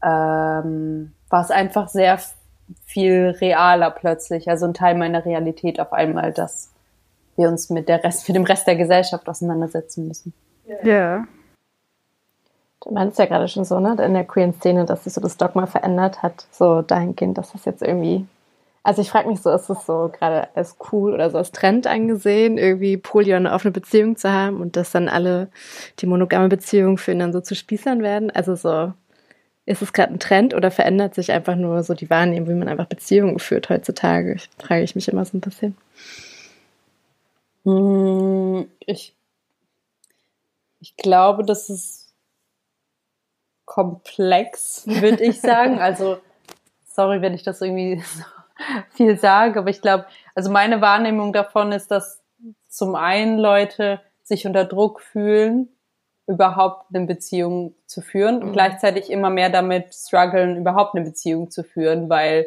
[0.00, 2.20] ähm, war es einfach sehr
[2.84, 4.48] viel realer plötzlich.
[4.48, 6.72] Also ein Teil meiner Realität auf einmal, dass
[7.36, 10.32] wir uns mit der Rest, mit dem Rest der Gesellschaft auseinandersetzen müssen.
[10.82, 11.24] Ja.
[12.82, 15.36] Du meinst ja gerade schon so, ne, in der queeren Szene, dass sich so das
[15.36, 18.26] Dogma verändert hat, so dahingehend, dass das jetzt irgendwie
[18.86, 21.88] also ich frage mich so, ist es so gerade als cool oder so als Trend
[21.88, 25.48] angesehen, irgendwie Poly eine offene Beziehung zu haben und dass dann alle
[25.98, 28.30] die monogame Beziehung für ihn dann so zu Spießern werden?
[28.30, 28.92] Also so,
[29.66, 32.68] ist es gerade ein Trend oder verändert sich einfach nur so die Wahrnehmung, wie man
[32.68, 34.36] einfach Beziehungen führt heutzutage?
[34.58, 35.76] Frage ich mich immer so ein bisschen.
[37.64, 39.16] Hm, ich,
[40.78, 42.14] ich glaube, das ist
[43.64, 45.78] komplex, würde ich sagen.
[45.80, 46.18] Also,
[46.84, 48.22] sorry, wenn ich das irgendwie so
[48.90, 52.22] viel sage, aber ich glaube, also meine Wahrnehmung davon ist, dass
[52.68, 55.68] zum einen Leute sich unter Druck fühlen,
[56.26, 58.52] überhaupt eine Beziehung zu führen und mhm.
[58.52, 62.46] gleichzeitig immer mehr damit strugglen, überhaupt eine Beziehung zu führen, weil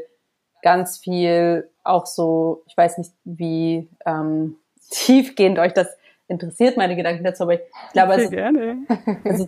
[0.61, 4.57] ganz viel auch so, ich weiß nicht, wie ähm,
[4.89, 5.87] tiefgehend euch das
[6.27, 7.61] interessiert, meine Gedanken dazu, aber ich
[7.93, 8.13] glaube,
[9.25, 9.47] also,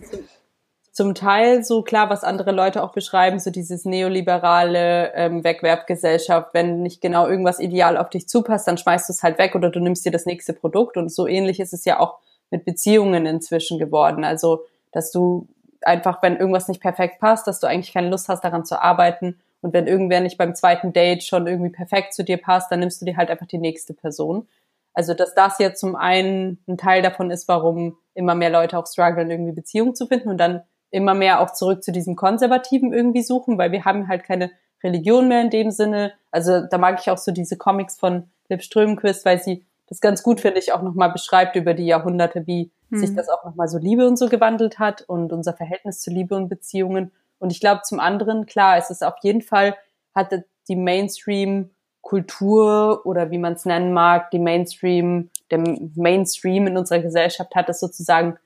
[0.92, 6.82] zum Teil so klar, was andere Leute auch beschreiben, so dieses neoliberale ähm, Wegwerfgesellschaft, wenn
[6.82, 9.80] nicht genau irgendwas ideal auf dich zupasst, dann schmeißt du es halt weg oder du
[9.80, 12.18] nimmst dir das nächste Produkt und so ähnlich ist es ja auch
[12.52, 14.22] mit Beziehungen inzwischen geworden.
[14.22, 15.48] Also, dass du
[15.80, 19.40] einfach, wenn irgendwas nicht perfekt passt, dass du eigentlich keine Lust hast, daran zu arbeiten
[19.62, 23.00] und wenn irgendwer nicht beim zweiten Date schon irgendwie perfekt zu dir passt, dann nimmst
[23.00, 24.46] du dir halt einfach die nächste Person.
[24.94, 28.86] Also, dass das ja zum einen ein Teil davon ist, warum immer mehr Leute auch
[28.86, 33.22] strugglen, irgendwie Beziehungen zu finden und dann immer mehr auch zurück zu diesem Konservativen irgendwie
[33.22, 34.50] suchen, weil wir haben halt keine
[34.84, 36.12] Religion mehr in dem Sinne.
[36.30, 40.22] Also da mag ich auch so diese Comics von Liv Strömquist, weil sie das ganz
[40.22, 42.98] gut, finde ich, auch nochmal beschreibt über die Jahrhunderte, wie mhm.
[42.98, 46.34] sich das auch nochmal so Liebe und so gewandelt hat und unser Verhältnis zu Liebe
[46.34, 47.12] und Beziehungen.
[47.38, 49.76] Und ich glaube, zum anderen, klar, es ist auf jeden Fall,
[50.14, 55.58] hatte die Mainstream-Kultur oder wie man es nennen mag, die Mainstream, der
[55.94, 58.38] Mainstream in unserer Gesellschaft hat es sozusagen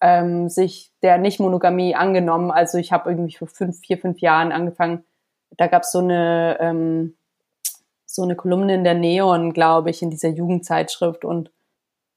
[0.00, 2.50] ähm, sich der Nicht-Monogamie angenommen.
[2.50, 5.04] Also ich habe irgendwie vor fünf, vier, fünf Jahren angefangen.
[5.58, 7.14] Da gab es so eine ähm,
[8.14, 11.50] so eine Kolumne in der Neon, glaube ich, in dieser Jugendzeitschrift und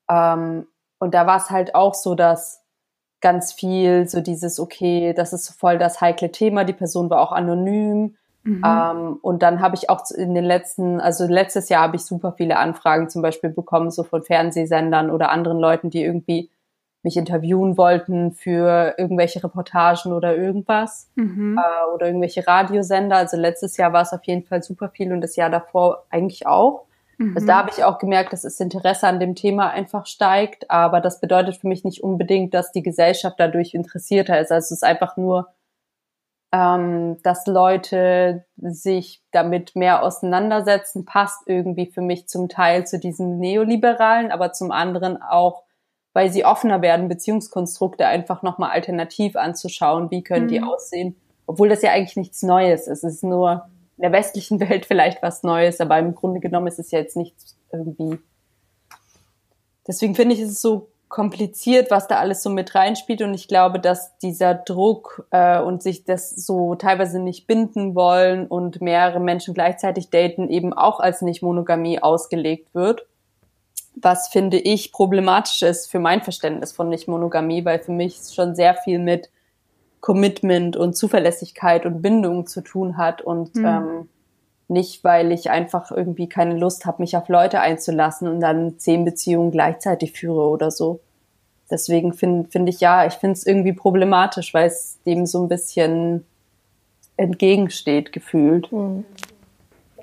[0.10, 0.68] ähm,
[1.00, 2.64] und da war es halt auch so, dass
[3.22, 6.64] ganz viel so dieses okay, das ist voll das heikle Thema.
[6.64, 8.16] Die Person war auch anonym.
[8.44, 8.64] Mhm.
[8.66, 12.34] Ähm, und dann habe ich auch in den letzten, also letztes Jahr habe ich super
[12.38, 16.50] viele Anfragen zum Beispiel bekommen, so von Fernsehsendern oder anderen Leuten, die irgendwie
[17.04, 21.58] mich interviewen wollten für irgendwelche Reportagen oder irgendwas mhm.
[21.58, 23.18] äh, oder irgendwelche Radiosender.
[23.18, 26.48] Also letztes Jahr war es auf jeden Fall super viel und das Jahr davor eigentlich
[26.48, 26.86] auch.
[27.18, 27.36] Mhm.
[27.36, 31.02] Also da habe ich auch gemerkt, dass das Interesse an dem Thema einfach steigt, aber
[31.02, 34.52] das bedeutet für mich nicht unbedingt, dass die Gesellschaft dadurch interessierter ist.
[34.52, 35.48] Also es ist einfach nur,
[36.52, 43.40] ähm, dass Leute sich damit mehr auseinandersetzen, passt irgendwie für mich zum Teil zu diesen
[43.40, 45.64] Neoliberalen, aber zum anderen auch
[46.18, 50.50] weil sie offener werden, Beziehungskonstrukte einfach nochmal alternativ anzuschauen, wie können mhm.
[50.50, 53.04] die aussehen, obwohl das ja eigentlich nichts Neues ist.
[53.04, 56.80] Es ist nur in der westlichen Welt vielleicht was Neues, aber im Grunde genommen ist
[56.80, 58.18] es ja jetzt nichts irgendwie.
[59.86, 63.80] Deswegen finde ich es so kompliziert, was da alles so mit reinspielt und ich glaube,
[63.80, 69.54] dass dieser Druck äh, und sich das so teilweise nicht binden wollen und mehrere Menschen
[69.54, 73.06] gleichzeitig daten eben auch als Nicht-Monogamie ausgelegt wird
[74.02, 78.76] was finde ich problematisch ist für mein Verständnis von Nicht-Monogamie, weil für mich schon sehr
[78.76, 79.30] viel mit
[80.02, 83.66] Commitment und Zuverlässigkeit und Bindung zu tun hat und mhm.
[83.66, 84.10] ähm,
[84.68, 89.06] nicht, weil ich einfach irgendwie keine Lust habe, mich auf Leute einzulassen und dann zehn
[89.06, 91.00] Beziehungen gleichzeitig führe oder so.
[91.70, 95.50] Deswegen finde find ich ja, ich finde es irgendwie problematisch, weil es dem so ein
[95.50, 96.26] bisschen
[97.16, 98.72] entgegensteht gefühlt.
[98.72, 99.06] Mhm.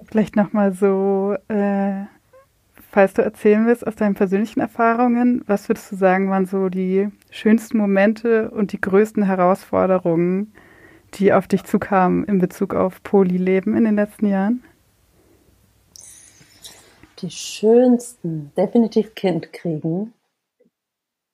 [0.07, 2.05] Vielleicht nochmal so, äh,
[2.95, 7.09] falls du erzählen willst aus deinen persönlichen Erfahrungen, was würdest du sagen, waren so die
[7.29, 10.55] schönsten Momente und die größten Herausforderungen,
[11.15, 14.63] die auf dich zukamen in Bezug auf Polyleben in den letzten Jahren?
[17.19, 20.15] Die schönsten, definitiv Kind kriegen,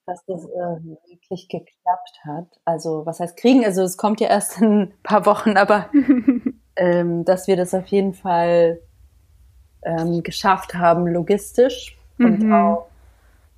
[0.06, 2.58] dass das äh, wirklich geklappt hat.
[2.64, 3.66] Also was heißt kriegen?
[3.66, 5.90] Also es kommt ja erst in ein paar Wochen, aber
[6.76, 8.80] ähm, dass wir das auf jeden Fall
[9.82, 12.26] ähm, geschafft haben, logistisch mhm.
[12.26, 12.86] und auch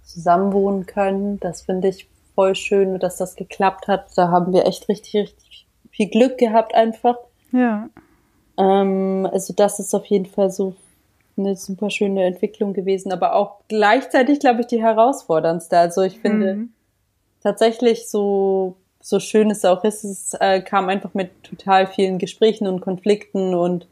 [0.05, 1.39] zusammenwohnen können.
[1.41, 4.07] Das finde ich voll schön, dass das geklappt hat.
[4.17, 7.17] Da haben wir echt richtig, richtig viel Glück gehabt einfach.
[7.53, 7.89] Ja.
[8.59, 10.75] Ähm, also das ist auf jeden Fall so
[11.37, 15.79] eine super schöne Entwicklung gewesen, aber auch gleichzeitig, glaube ich, die herausforderndste.
[15.79, 16.73] Also ich finde mhm.
[17.43, 22.67] tatsächlich so, so schön es auch ist, es äh, kam einfach mit total vielen Gesprächen
[22.67, 23.87] und Konflikten und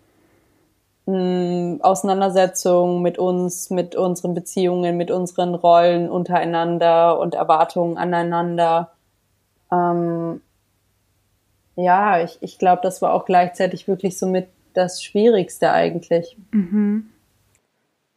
[1.11, 8.93] mh, mm, Auseinandersetzungen mit uns, mit unseren Beziehungen, mit unseren Rollen untereinander und Erwartungen aneinander.
[9.73, 10.41] Ähm,
[11.77, 16.37] ja, ich, ich glaube, das war auch gleichzeitig wirklich so mit das Schwierigste eigentlich.
[16.53, 17.11] Mhm.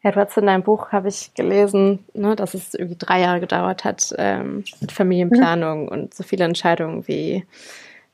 [0.03, 3.39] Ja, du hast in deinem Buch, habe ich gelesen, ne, dass es irgendwie drei Jahre
[3.39, 5.87] gedauert hat ähm, mit Familienplanung mhm.
[5.87, 7.45] und so viele Entscheidungen wie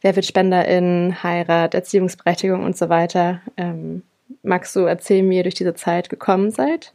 [0.01, 3.41] wer wird Spenderin, Heirat, Erziehungsberechtigung und so weiter.
[3.57, 4.03] Ähm,
[4.43, 6.93] magst du erzählen, wie ihr durch diese Zeit gekommen seid?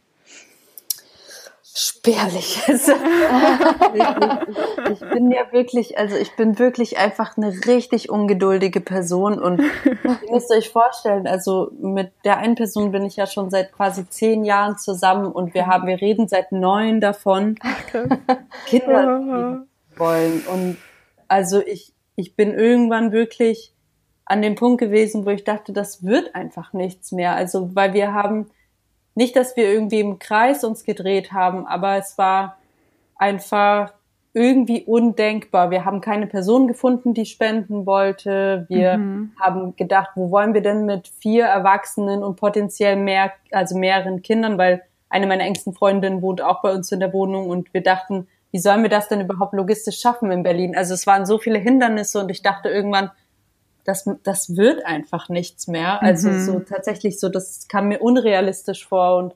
[1.75, 2.63] spärlich.
[4.91, 9.61] Ich bin ja wirklich, also ich bin wirklich einfach eine richtig ungeduldige Person und
[9.95, 14.09] ihr müsst euch vorstellen, also mit der einen Person bin ich ja schon seit quasi
[14.09, 17.57] zehn Jahren zusammen und wir haben, wir reden seit neun davon,
[18.67, 19.65] Kinder
[19.97, 20.77] wollen und
[21.29, 23.74] also ich, ich bin irgendwann wirklich
[24.27, 27.35] an dem Punkt gewesen, wo ich dachte, das wird einfach nichts mehr.
[27.35, 28.47] Also, weil wir haben,
[29.15, 32.57] nicht, dass wir irgendwie im Kreis uns gedreht haben, aber es war
[33.17, 33.93] einfach
[34.33, 35.71] irgendwie undenkbar.
[35.71, 38.67] Wir haben keine Person gefunden, die spenden wollte.
[38.69, 39.33] Wir mhm.
[39.39, 44.59] haben gedacht, wo wollen wir denn mit vier Erwachsenen und potenziell mehr, also mehreren Kindern,
[44.59, 48.27] weil eine meiner engsten Freundinnen wohnt auch bei uns in der Wohnung und wir dachten,
[48.51, 50.77] wie sollen wir das denn überhaupt logistisch schaffen in Berlin?
[50.77, 53.13] Also es waren so viele Hindernisse und ich dachte irgendwann,
[53.85, 56.03] das, das wird einfach nichts mehr.
[56.03, 56.41] Also mhm.
[56.45, 59.35] so tatsächlich so, das kam mir unrealistisch vor und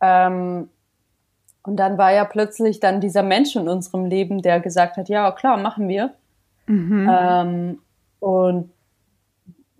[0.00, 0.68] ähm,
[1.66, 5.32] und dann war ja plötzlich dann dieser Mensch in unserem Leben, der gesagt hat, ja
[5.32, 6.10] klar, machen wir.
[6.66, 7.10] Mhm.
[7.10, 7.78] Ähm,
[8.20, 8.70] und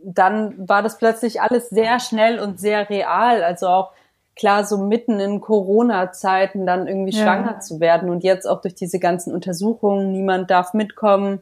[0.02, 3.44] dann war das plötzlich alles sehr schnell und sehr real.
[3.44, 3.92] Also auch
[4.34, 7.22] klar, so mitten in Corona-Zeiten dann irgendwie ja.
[7.22, 11.40] schwanger zu werden und jetzt auch durch diese ganzen Untersuchungen, niemand darf mitkommen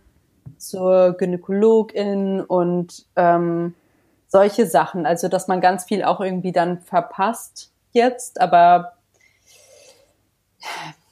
[0.58, 3.74] zur Gynäkologin und ähm,
[4.28, 5.04] solche Sachen.
[5.04, 8.92] Also, dass man ganz viel auch irgendwie dann verpasst jetzt, aber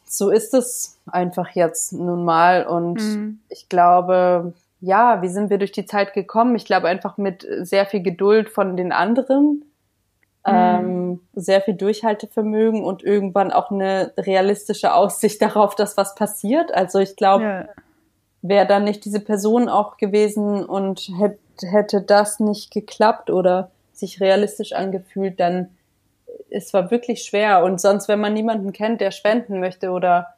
[0.07, 2.67] so ist es einfach jetzt nun mal.
[2.67, 3.41] Und mhm.
[3.49, 6.57] ich glaube, ja, wie sind wir durch die Zeit gekommen?
[6.57, 9.65] Ich glaube einfach mit sehr viel Geduld von den anderen,
[10.47, 10.53] mhm.
[10.53, 16.73] ähm, sehr viel Durchhaltevermögen und irgendwann auch eine realistische Aussicht darauf, dass was passiert.
[16.73, 17.67] Also ich glaube, ja
[18.43, 24.21] wäre dann nicht diese Person auch gewesen und hätte, hätte das nicht geklappt oder sich
[24.21, 25.71] realistisch angefühlt, dann
[26.51, 27.63] es war wirklich schwer.
[27.63, 30.35] Und sonst, wenn man niemanden kennt, der spenden möchte oder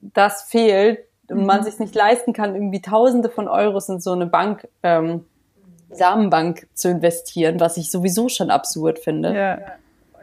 [0.00, 1.46] das fehlt und mhm.
[1.46, 5.24] man sich nicht leisten kann, irgendwie Tausende von Euros in so eine Bank, ähm,
[5.90, 9.58] Samenbank zu investieren, was ich sowieso schon absurd finde, ja.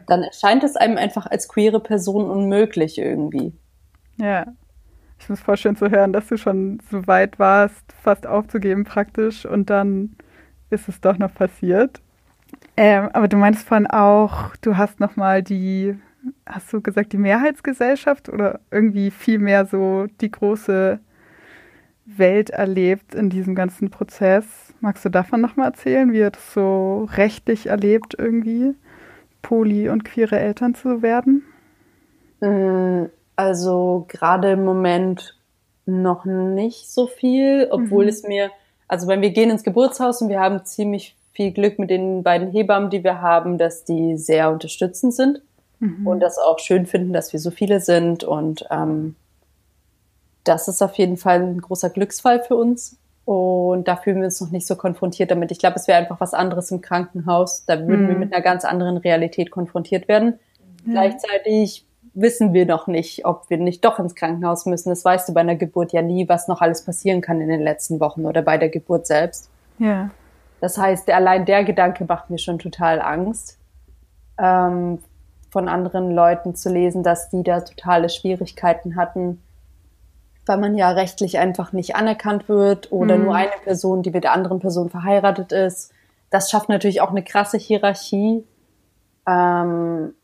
[0.06, 3.52] dann erscheint es einem einfach als queere Person unmöglich irgendwie.
[4.18, 4.46] Ja,
[5.22, 9.46] ich muss voll schön zu hören, dass du schon so weit warst, fast aufzugeben praktisch
[9.46, 10.16] und dann
[10.70, 12.00] ist es doch noch passiert.
[12.76, 15.96] Ähm, aber du meinst von auch, du hast nochmal die,
[16.44, 20.98] hast du gesagt, die Mehrheitsgesellschaft oder irgendwie viel mehr so die große
[22.04, 24.74] Welt erlebt in diesem ganzen Prozess.
[24.80, 28.74] Magst du davon nochmal erzählen, wie ihr das so rechtlich erlebt irgendwie,
[29.40, 31.44] poly- und queere Eltern zu werden?
[32.40, 35.36] Äh, also gerade im Moment
[35.86, 38.10] noch nicht so viel, obwohl mhm.
[38.10, 38.50] es mir,
[38.88, 42.50] also wenn wir gehen ins Geburtshaus und wir haben ziemlich viel Glück mit den beiden
[42.50, 45.42] Hebammen, die wir haben, dass die sehr unterstützend sind
[45.80, 46.06] mhm.
[46.06, 49.16] und das auch schön finden, dass wir so viele sind und ähm,
[50.44, 52.96] das ist auf jeden Fall ein großer Glücksfall für uns.
[53.24, 55.52] Und da fühlen wir uns noch nicht so konfrontiert damit.
[55.52, 57.64] Ich glaube, es wäre einfach was anderes im Krankenhaus.
[57.66, 58.08] Da würden mhm.
[58.08, 60.40] wir mit einer ganz anderen Realität konfrontiert werden.
[60.84, 60.92] Ja.
[60.92, 64.90] Gleichzeitig wissen wir noch nicht, ob wir nicht doch ins Krankenhaus müssen.
[64.90, 67.60] Das weißt du bei einer Geburt ja nie, was noch alles passieren kann in den
[67.62, 69.50] letzten Wochen oder bei der Geburt selbst.
[69.78, 70.10] Ja.
[70.60, 73.58] Das heißt, allein der Gedanke macht mir schon total Angst.
[74.38, 74.98] ähm,
[75.52, 79.42] von anderen Leuten zu lesen, dass die da totale Schwierigkeiten hatten,
[80.46, 83.24] weil man ja rechtlich einfach nicht anerkannt wird oder mhm.
[83.24, 85.92] nur eine Person, die mit der anderen Person verheiratet ist.
[86.30, 88.46] Das schafft natürlich auch eine krasse Hierarchie.
[89.28, 90.14] Ähm,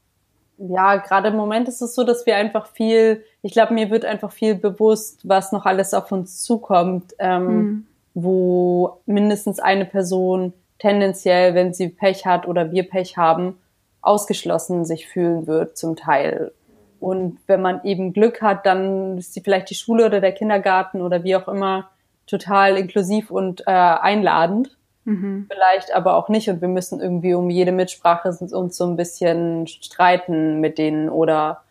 [0.59, 4.05] ja, gerade im Moment ist es so, dass wir einfach viel, ich glaube, mir wird
[4.05, 7.87] einfach viel bewusst, was noch alles auf uns zukommt, ähm, mhm.
[8.15, 13.59] wo mindestens eine Person tendenziell, wenn sie Pech hat oder wir Pech haben,
[14.01, 16.53] ausgeschlossen sich fühlen wird zum Teil.
[17.01, 21.01] Und wenn man eben Glück hat, dann ist sie vielleicht die Schule oder der Kindergarten
[21.01, 21.89] oder wie auch immer
[22.27, 24.77] total inklusiv und äh, einladend.
[25.09, 25.47] Mhm.
[25.51, 26.51] Vielleicht aber auch nicht.
[26.51, 31.63] Und wir müssen irgendwie um jede Mitsprache uns so ein bisschen streiten mit denen oder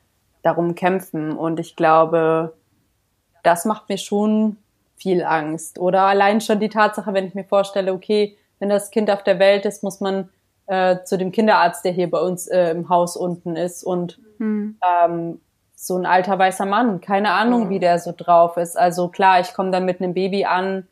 [0.42, 1.38] darum kämpfen.
[1.38, 2.54] Und ich glaube,
[3.44, 4.58] das macht mir schon
[4.96, 5.78] viel Angst.
[5.78, 9.38] Oder allein schon die Tatsache, wenn ich mir vorstelle, okay, wenn das Kind auf der
[9.38, 10.30] Welt ist, muss man
[10.66, 14.80] äh, zu dem Kinderarzt, der hier bei uns äh, im Haus unten ist und mhm.
[14.84, 15.40] ähm,
[15.76, 18.76] so ein alter weißer Mann, keine Ahnung, wie der so drauf ist.
[18.76, 20.88] Also klar, ich komme dann mit einem Baby an,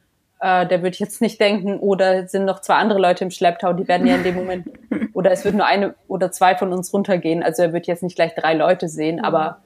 [0.46, 3.74] äh, der wird jetzt nicht denken, oder oh, sind noch zwei andere Leute im Schlepptau,
[3.74, 4.68] die werden ja in dem Moment,
[5.14, 7.42] oder es wird nur eine oder zwei von uns runtergehen.
[7.42, 9.26] Also er wird jetzt nicht gleich drei Leute sehen, mhm.
[9.26, 9.62] aber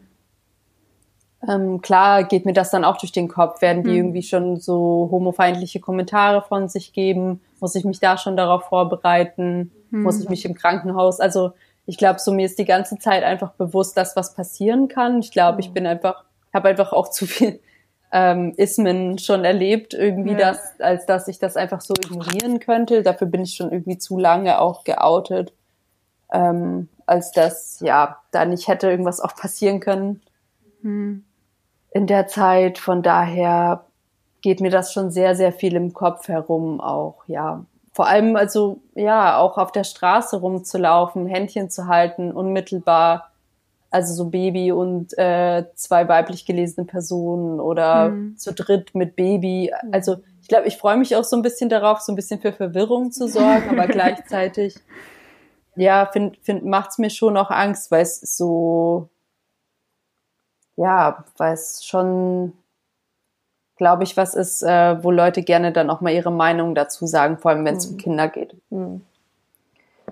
[1.46, 3.62] ähm, klar geht mir das dann auch durch den Kopf.
[3.62, 3.98] Werden die mhm.
[3.98, 7.42] irgendwie schon so homofeindliche Kommentare von sich geben?
[7.60, 9.72] Muss ich mich da schon darauf vorbereiten?
[9.92, 10.04] Mhm.
[10.04, 11.20] Muss ich mich im Krankenhaus?
[11.20, 11.52] Also
[11.86, 15.20] ich glaube, so mir ist die ganze Zeit einfach bewusst, dass was passieren kann.
[15.20, 17.60] Ich glaube, ich bin einfach, habe einfach auch zu viel
[18.12, 20.38] ähm, Ismen schon erlebt, irgendwie ja.
[20.38, 23.04] das, als dass ich das einfach so ignorieren könnte.
[23.04, 25.54] Dafür bin ich schon irgendwie zu lange auch geoutet,
[26.32, 30.22] ähm, als dass ja da nicht hätte irgendwas auch passieren können
[30.82, 31.24] hm.
[31.92, 32.80] in der Zeit.
[32.80, 33.86] Von daher
[34.42, 37.66] geht mir das schon sehr, sehr viel im Kopf herum auch, ja.
[37.92, 43.29] Vor allem also, ja, auch auf der Straße rumzulaufen, Händchen zu halten, unmittelbar
[43.92, 48.38] also so Baby und äh, zwei weiblich gelesene Personen oder mhm.
[48.38, 49.74] zu dritt mit Baby.
[49.92, 52.54] Also ich glaube, ich freue mich auch so ein bisschen darauf, so ein bisschen für
[52.54, 54.76] Verwirrung zu sorgen, aber gleichzeitig,
[55.76, 59.10] ja, find, find, macht's mir schon auch Angst, weil es so,
[60.76, 62.54] ja, weil es schon,
[63.76, 67.38] glaube ich, was ist, äh, wo Leute gerne dann auch mal ihre Meinung dazu sagen,
[67.40, 67.94] vor allem wenn es mhm.
[67.94, 68.56] um Kinder geht.
[68.70, 69.02] Mhm.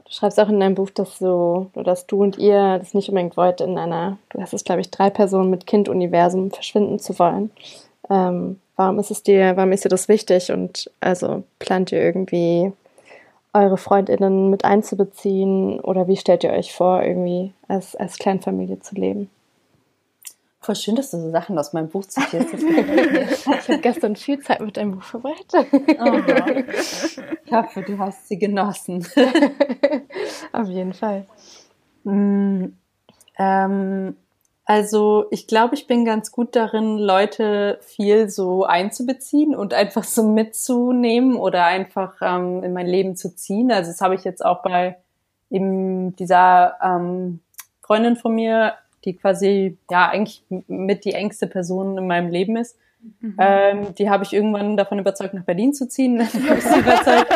[0.07, 3.35] Du schreibst auch in deinem Buch, dass so, dass du und ihr das nicht unbedingt
[3.35, 7.51] wollt, in einer, du hast es, glaube ich, drei Personen mit Kind-Universum verschwinden zu wollen.
[8.09, 10.49] Ähm, warum ist es dir, warum ist dir das wichtig?
[10.49, 12.71] Und also plant ihr irgendwie
[13.53, 18.95] eure FreundInnen mit einzubeziehen oder wie stellt ihr euch vor, irgendwie als, als Kleinfamilie zu
[18.95, 19.29] leben?
[20.67, 22.53] Voll schön, dass du so Sachen aus meinem Buch zitierst.
[22.55, 25.45] ich habe gestern viel Zeit mit deinem Buch verbracht.
[25.53, 25.63] Oh,
[27.45, 29.07] ich hoffe, du hast sie genossen.
[30.51, 31.25] Auf jeden Fall.
[32.03, 32.65] Mm,
[33.39, 34.17] ähm,
[34.65, 40.27] also ich glaube, ich bin ganz gut darin, Leute viel so einzubeziehen und einfach so
[40.27, 43.71] mitzunehmen oder einfach ähm, in mein Leben zu ziehen.
[43.71, 44.97] Also das habe ich jetzt auch bei
[45.49, 47.39] eben dieser ähm,
[47.81, 48.73] Freundin von mir
[49.07, 52.77] die quasi ja eigentlich mit die engste Person in meinem Leben ist.
[53.21, 53.35] Mhm.
[53.39, 56.17] Ähm, die habe ich irgendwann davon überzeugt, nach Berlin zu ziehen.
[56.33, 57.31] Dann habe ich sie überzeugt,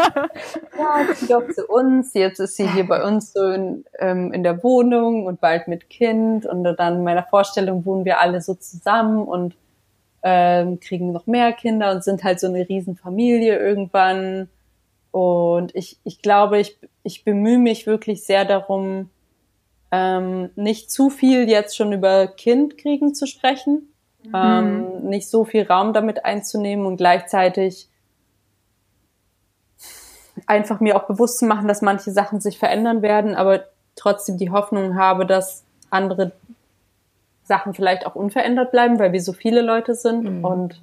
[0.78, 2.14] ja, zieh doch zu uns.
[2.14, 5.90] Jetzt ist sie hier bei uns so in, ähm, in der Wohnung und bald mit
[5.90, 6.46] Kind.
[6.46, 9.56] Und dann in meiner Vorstellung wohnen wir alle so zusammen und
[10.24, 14.50] ähm, kriegen noch mehr Kinder und sind halt so eine Riesenfamilie irgendwann.
[15.12, 19.10] Und ich, ich glaube, ich, ich bemühe mich wirklich sehr darum,
[19.92, 24.32] ähm, nicht zu viel jetzt schon über Kindkriegen zu sprechen, mhm.
[24.34, 27.90] ähm, nicht so viel Raum damit einzunehmen und gleichzeitig
[30.48, 34.50] einfach mir auch bewusst zu machen, dass manche Sachen sich verändern werden, aber trotzdem die
[34.50, 36.32] Hoffnung habe, dass andere
[37.44, 40.24] Sachen vielleicht auch unverändert bleiben, weil wir so viele Leute sind.
[40.24, 40.46] Mhm.
[40.46, 40.82] Und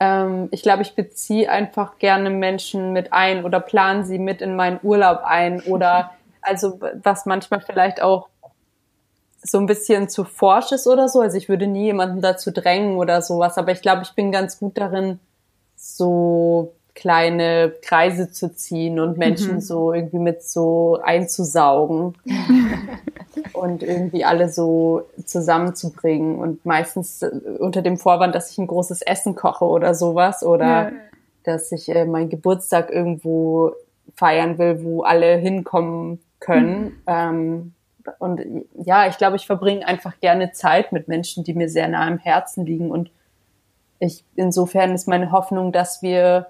[0.00, 4.56] ähm, ich glaube, ich beziehe einfach gerne Menschen mit ein oder plane sie mit in
[4.56, 6.12] meinen Urlaub ein oder
[6.44, 8.28] also was manchmal vielleicht auch
[9.42, 11.20] so ein bisschen zu forsch ist oder so.
[11.20, 14.58] Also ich würde nie jemanden dazu drängen oder sowas, aber ich glaube, ich bin ganz
[14.58, 15.20] gut darin,
[15.76, 19.60] so kleine Kreise zu ziehen und Menschen mhm.
[19.60, 22.14] so irgendwie mit so einzusaugen
[23.52, 29.02] und irgendwie alle so zusammenzubringen und meistens äh, unter dem Vorwand, dass ich ein großes
[29.02, 30.92] Essen koche oder sowas oder ja.
[31.42, 33.72] dass ich äh, meinen Geburtstag irgendwo
[34.14, 36.84] feiern will, wo alle hinkommen können.
[36.84, 37.02] Mhm.
[37.06, 37.72] Ähm,
[38.18, 38.42] und
[38.84, 42.18] ja, ich glaube, ich verbringe einfach gerne Zeit mit Menschen, die mir sehr nah im
[42.18, 42.90] Herzen liegen.
[42.90, 43.10] Und
[43.98, 46.48] ich, insofern ist meine Hoffnung, dass wir,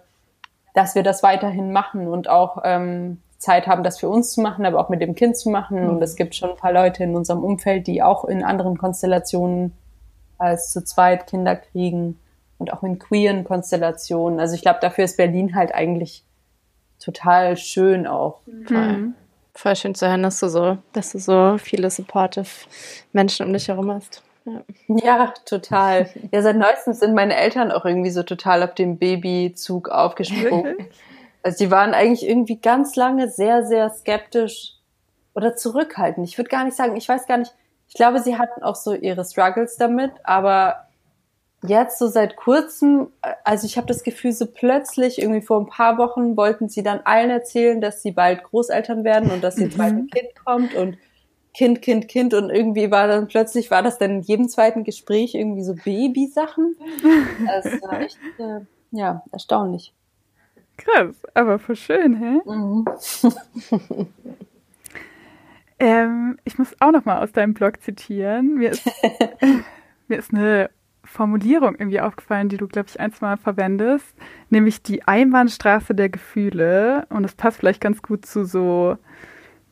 [0.74, 4.66] dass wir das weiterhin machen und auch ähm, Zeit haben, das für uns zu machen,
[4.66, 5.88] aber auch mit dem Kind zu machen.
[5.88, 9.72] Und es gibt schon ein paar Leute in unserem Umfeld, die auch in anderen Konstellationen
[10.38, 12.18] als zu zweit Kinder kriegen
[12.58, 14.40] und auch in queeren Konstellationen.
[14.40, 16.24] Also ich glaube, dafür ist Berlin halt eigentlich
[16.98, 18.40] total schön auch.
[18.46, 19.14] Mhm.
[19.54, 22.48] Voll schön zu hören, dass du so, dass du so viele supportive
[23.12, 24.22] Menschen um dich herum hast.
[24.44, 24.62] Ja.
[24.88, 26.10] ja, total.
[26.32, 30.76] Ja, seit neuestem sind meine Eltern auch irgendwie so total auf dem Babyzug aufgesprungen.
[31.42, 34.76] Also die waren eigentlich irgendwie ganz lange sehr, sehr skeptisch
[35.34, 36.26] oder zurückhaltend.
[36.26, 37.54] Ich würde gar nicht sagen, ich weiß gar nicht,
[37.86, 40.83] ich glaube, sie hatten auch so ihre Struggles damit, aber
[41.66, 43.08] jetzt so seit kurzem,
[43.44, 47.00] also ich habe das Gefühl, so plötzlich, irgendwie vor ein paar Wochen, wollten sie dann
[47.04, 50.96] allen erzählen, dass sie bald Großeltern werden und dass jetzt bald ein Kind kommt und
[51.54, 55.34] Kind, Kind, Kind und irgendwie war dann plötzlich, war das dann in jedem zweiten Gespräch
[55.34, 56.76] irgendwie so Babysachen.
[57.46, 58.60] Das war echt, äh,
[58.90, 59.94] ja, erstaunlich.
[60.76, 62.40] Krass, aber voll schön, hä?
[62.44, 62.84] Mhm.
[65.78, 68.54] ähm, ich muss auch noch mal aus deinem Blog zitieren.
[68.54, 68.84] Mir ist,
[70.08, 70.70] mir ist eine
[71.04, 74.14] Formulierung irgendwie aufgefallen, die du, glaube ich, ein, Mal verwendest,
[74.50, 77.06] nämlich die Einbahnstraße der Gefühle.
[77.10, 78.98] Und es passt vielleicht ganz gut zu so,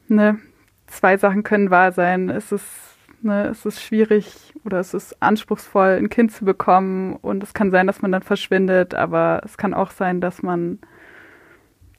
[0.08, 0.38] ne,
[0.86, 2.28] zwei Sachen können wahr sein.
[2.28, 7.42] Es ist, ne, es ist schwierig oder es ist anspruchsvoll, ein Kind zu bekommen und
[7.42, 10.78] es kann sein, dass man dann verschwindet, aber es kann auch sein, dass man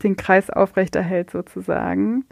[0.03, 2.25] den Kreis aufrechterhält sozusagen.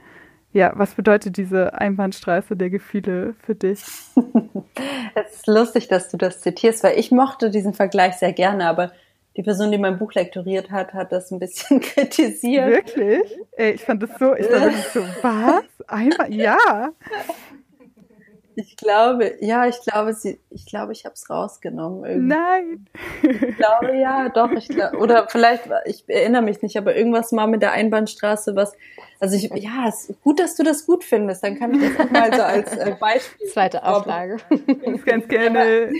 [0.53, 3.83] Ja, was bedeutet diese Einbahnstraße der Gefühle für dich?
[5.15, 8.91] es ist lustig, dass du das zitierst, weil ich mochte diesen Vergleich sehr gerne, aber
[9.37, 12.67] die Person, die mein Buch lektoriert hat, hat das ein bisschen kritisiert.
[12.67, 13.37] Wirklich?
[13.53, 15.63] Ey, ich fand das so, ich wirklich so, was?
[15.87, 16.89] Einmal, ja.
[18.61, 22.05] Ich glaube, ja, ich glaube, sie, ich glaube, ich habe es rausgenommen.
[22.05, 22.35] Irgendwie.
[22.35, 22.85] Nein.
[23.23, 24.51] Ich glaube, ja, doch.
[24.51, 28.73] Ich glaub, oder vielleicht, ich erinnere mich nicht, aber irgendwas mal mit der Einbahnstraße, was,
[29.19, 31.43] also ich, ja, es ist gut, dass du das gut findest.
[31.43, 33.47] Dann kann ich das auch mal so als äh, Beispiel.
[33.47, 34.37] Zweite Auflage.
[34.49, 35.91] Ich ganz gerne.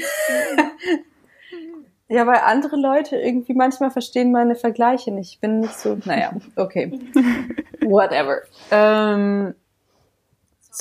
[2.07, 5.36] Ja, weil andere Leute irgendwie manchmal verstehen meine Vergleiche nicht.
[5.36, 6.99] Ich bin nicht so, naja, okay.
[7.82, 8.41] Whatever.
[8.70, 9.55] Ähm,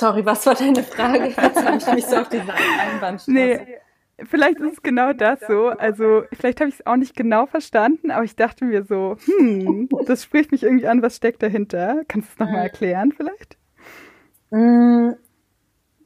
[0.00, 1.26] sorry, was war deine Frage?
[1.42, 3.30] Jetzt habe ich mich so auf diese Einbahnstraße.
[3.30, 3.60] Nee,
[4.24, 5.68] vielleicht ist es genau das so.
[5.68, 9.88] Also, vielleicht habe ich es auch nicht genau verstanden, aber ich dachte mir so, hm,
[10.06, 12.02] das spricht mich irgendwie an, was steckt dahinter?
[12.08, 13.58] Kannst du es nochmal erklären vielleicht?
[14.50, 15.10] Mm,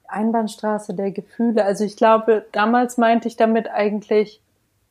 [0.09, 1.65] Einbahnstraße der Gefühle.
[1.65, 4.43] Also ich glaube, damals meinte ich damit eigentlich,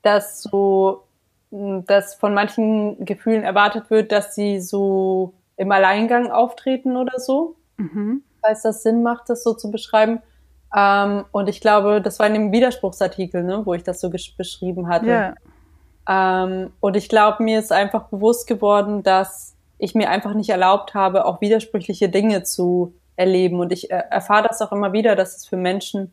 [0.01, 1.03] dass so,
[1.51, 7.57] hm, dass von manchen Gefühlen erwartet wird, dass sie so im Alleingang auftreten oder so.
[7.77, 8.23] Mhm.
[8.43, 10.21] Falls das Sinn macht, das so zu beschreiben.
[10.75, 14.87] Ähm, und ich glaube, das war in dem Widerspruchsartikel, ne, wo ich das so beschrieben
[14.87, 15.05] hatte.
[15.05, 15.35] Yeah.
[16.09, 20.93] Ähm, und ich glaube, mir ist einfach bewusst geworden, dass ich mir einfach nicht erlaubt
[20.93, 23.59] habe, auch widersprüchliche Dinge zu erleben.
[23.59, 26.11] Und ich äh, erfahre das auch immer wieder, dass es für Menschen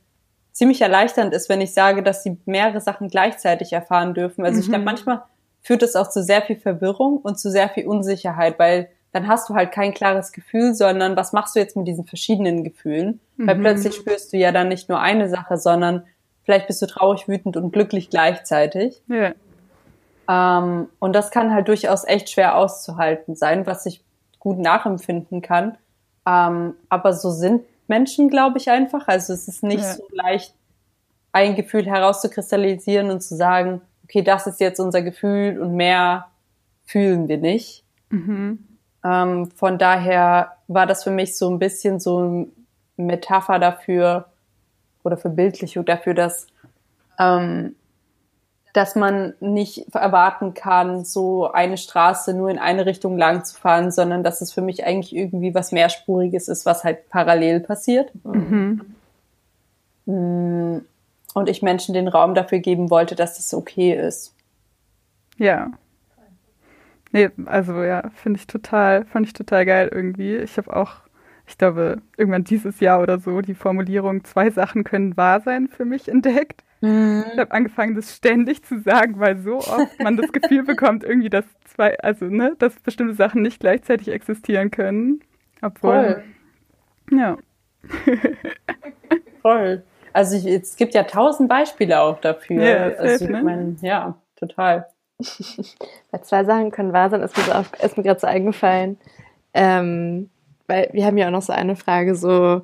[0.53, 4.45] ziemlich erleichternd ist, wenn ich sage, dass sie mehrere Sachen gleichzeitig erfahren dürfen.
[4.45, 4.63] Also mhm.
[4.63, 5.23] ich glaube, manchmal
[5.63, 9.49] führt es auch zu sehr viel Verwirrung und zu sehr viel Unsicherheit, weil dann hast
[9.49, 13.21] du halt kein klares Gefühl, sondern was machst du jetzt mit diesen verschiedenen Gefühlen?
[13.37, 13.47] Mhm.
[13.47, 16.05] Weil plötzlich spürst du ja dann nicht nur eine Sache, sondern
[16.45, 19.03] vielleicht bist du traurig, wütend und glücklich gleichzeitig.
[19.09, 19.33] Ja.
[20.29, 24.03] Ähm, und das kann halt durchaus echt schwer auszuhalten sein, was ich
[24.39, 25.77] gut nachempfinden kann.
[26.27, 29.09] Ähm, aber so sind Menschen, glaube ich einfach.
[29.09, 29.95] Also es ist nicht ja.
[29.95, 30.55] so leicht,
[31.33, 36.27] ein Gefühl herauszukristallisieren und zu sagen, okay, das ist jetzt unser Gefühl und mehr
[36.85, 37.85] fühlen wir nicht.
[38.11, 38.67] Mhm.
[39.05, 42.47] Ähm, von daher war das für mich so ein bisschen so eine
[42.97, 44.27] Metapher dafür
[45.03, 46.47] oder Verbildlichung dafür, dass
[47.19, 47.75] ähm,
[48.73, 53.91] dass man nicht erwarten kann, so eine Straße nur in eine Richtung lang zu fahren,
[53.91, 58.13] sondern dass es für mich eigentlich irgendwie was mehrspuriges ist, was halt parallel passiert.
[58.25, 58.95] Mhm.
[60.07, 60.79] Mm,
[61.35, 64.35] und ich Menschen den Raum dafür geben wollte, dass das okay ist.
[65.37, 65.71] Ja.
[67.13, 70.37] Nee, also ja, finde ich total, fand ich total geil irgendwie.
[70.37, 70.97] Ich habe auch,
[71.47, 75.85] ich glaube, irgendwann dieses Jahr oder so die Formulierung, zwei Sachen können wahr sein für
[75.85, 76.63] mich entdeckt.
[76.81, 77.25] Mhm.
[77.33, 81.31] Ich habe angefangen, das ständig zu sagen, weil so oft man das Gefühl bekommt, irgendwie,
[81.31, 85.21] dass zwei, also ne, dass bestimmte Sachen nicht gleichzeitig existieren können.
[85.63, 86.23] Obwohl.
[87.11, 87.19] Voll.
[87.19, 87.37] Ja.
[89.43, 89.83] Voll.
[90.13, 92.63] Also ich, es gibt ja tausend Beispiele auch dafür.
[92.63, 93.43] Ja, also, ich ne?
[93.43, 94.87] mein, ja total.
[96.11, 97.53] Bei zwei Sachen können wahr sein, ist mir, so
[97.97, 98.99] mir gerade so eingefallen.
[99.55, 100.31] Ähm,
[100.67, 102.63] weil wir haben ja auch noch so eine Frage, so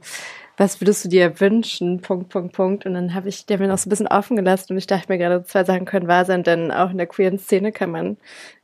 [0.57, 2.01] was würdest du dir wünschen?
[2.01, 2.87] Punkt, Punkt, Punkt.
[2.87, 5.13] Und dann habe ich der mir noch so ein bisschen offen gelassen und ich dachte
[5.13, 8.17] mir gerade, zwei Sachen können wahr sein, denn auch in der queeren Szene kann man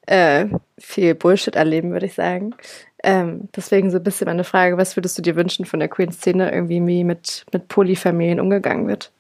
[0.07, 0.47] äh,
[0.79, 2.55] viel Bullshit erleben, würde ich sagen.
[3.03, 6.53] Ähm, deswegen so ein bisschen meine Frage, was würdest du dir wünschen von der Queen-Szene,
[6.53, 9.13] irgendwie wie mit, mit Polyfamilien umgegangen wird?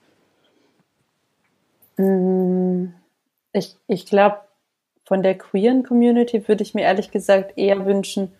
[1.98, 2.94] Mm,
[3.52, 4.38] ich, ich glaube,
[5.12, 8.32] von der queeren Community würde ich mir ehrlich gesagt eher wünschen,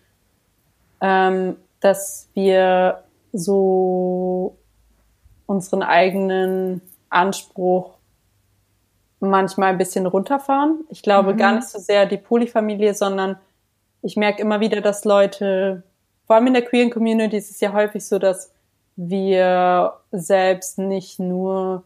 [1.01, 4.57] ähm, dass wir so
[5.45, 7.91] unseren eigenen Anspruch
[9.19, 10.79] manchmal ein bisschen runterfahren.
[10.89, 11.37] Ich glaube mhm.
[11.37, 13.37] gar nicht so sehr die Polyfamilie, sondern
[14.01, 15.83] ich merke immer wieder, dass Leute,
[16.25, 18.51] vor allem in der queeren Community ist es ja häufig so, dass
[18.95, 21.83] wir selbst nicht nur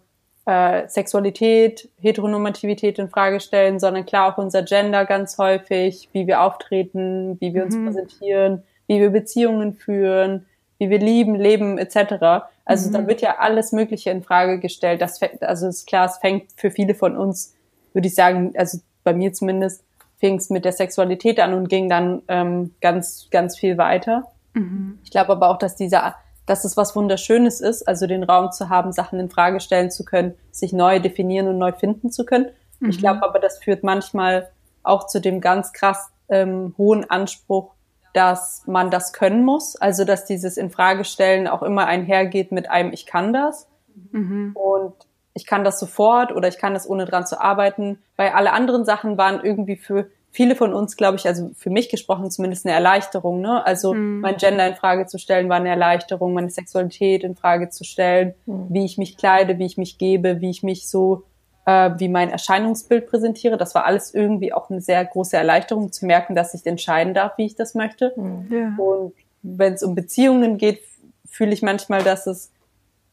[0.48, 6.42] äh, Sexualität, Heteronormativität in Frage stellen, sondern klar auch unser Gender ganz häufig, wie wir
[6.42, 7.86] auftreten, wie wir uns mhm.
[7.86, 10.46] präsentieren, wie wir Beziehungen führen,
[10.78, 12.48] wie wir lieben, leben etc.
[12.64, 12.94] Also mhm.
[12.94, 15.02] da wird ja alles Mögliche in Frage gestellt.
[15.02, 17.54] Das, also ist klar, es fängt für viele von uns,
[17.92, 19.84] würde ich sagen, also bei mir zumindest,
[20.20, 24.24] fing es mit der Sexualität an und ging dann ähm, ganz, ganz viel weiter.
[24.54, 24.98] Mhm.
[25.04, 26.16] Ich glaube aber auch, dass dieser
[26.48, 30.04] dass es was Wunderschönes ist, also den Raum zu haben, Sachen in Frage stellen zu
[30.04, 32.48] können, sich neu definieren und neu finden zu können.
[32.80, 32.90] Mhm.
[32.90, 34.50] Ich glaube aber, das führt manchmal
[34.82, 37.74] auch zu dem ganz krass ähm, hohen Anspruch,
[38.14, 39.76] dass man das können muss.
[39.76, 43.68] Also dass dieses in Frage stellen auch immer einhergeht mit einem Ich kann das.
[44.12, 44.56] Mhm.
[44.56, 44.94] Und
[45.34, 48.86] ich kann das sofort oder ich kann das ohne dran zu arbeiten, weil alle anderen
[48.86, 52.76] Sachen waren irgendwie für viele von uns, glaube ich, also für mich gesprochen zumindest eine
[52.76, 53.42] Erleichterung.
[53.42, 53.66] Ne?
[53.66, 54.20] Also mhm.
[54.22, 58.34] mein Gender in Frage zu stellen war eine Erleichterung, meine Sexualität in Frage zu stellen,
[58.46, 58.68] mhm.
[58.70, 61.24] wie ich mich kleide, wie ich mich gebe, wie ich mich so,
[61.66, 63.58] äh, wie mein Erscheinungsbild präsentiere.
[63.58, 67.38] Das war alles irgendwie auch eine sehr große Erleichterung zu merken, dass ich entscheiden darf,
[67.38, 68.14] wie ich das möchte.
[68.16, 68.48] Mhm.
[68.52, 68.76] Ja.
[68.78, 70.82] Und wenn es um Beziehungen geht,
[71.30, 72.52] fühle ich manchmal, dass es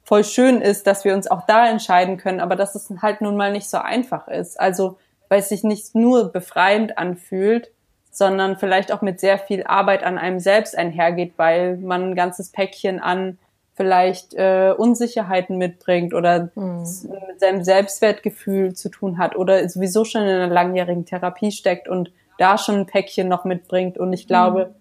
[0.03, 3.37] voll schön ist, dass wir uns auch da entscheiden können, aber dass es halt nun
[3.37, 4.61] mal nicht so einfach ist.
[4.61, 4.99] Also
[5.29, 7.71] weil es sich nicht nur befreiend anfühlt,
[8.11, 12.51] sondern vielleicht auch mit sehr viel Arbeit an einem selbst einhergeht, weil man ein ganzes
[12.51, 13.39] Päckchen an
[13.75, 16.87] vielleicht äh, Unsicherheiten mitbringt oder mhm.
[17.29, 22.13] mit seinem Selbstwertgefühl zu tun hat oder sowieso schon in einer langjährigen Therapie steckt und
[22.39, 23.99] da schon ein Päckchen noch mitbringt.
[23.99, 24.75] Und ich glaube, mhm.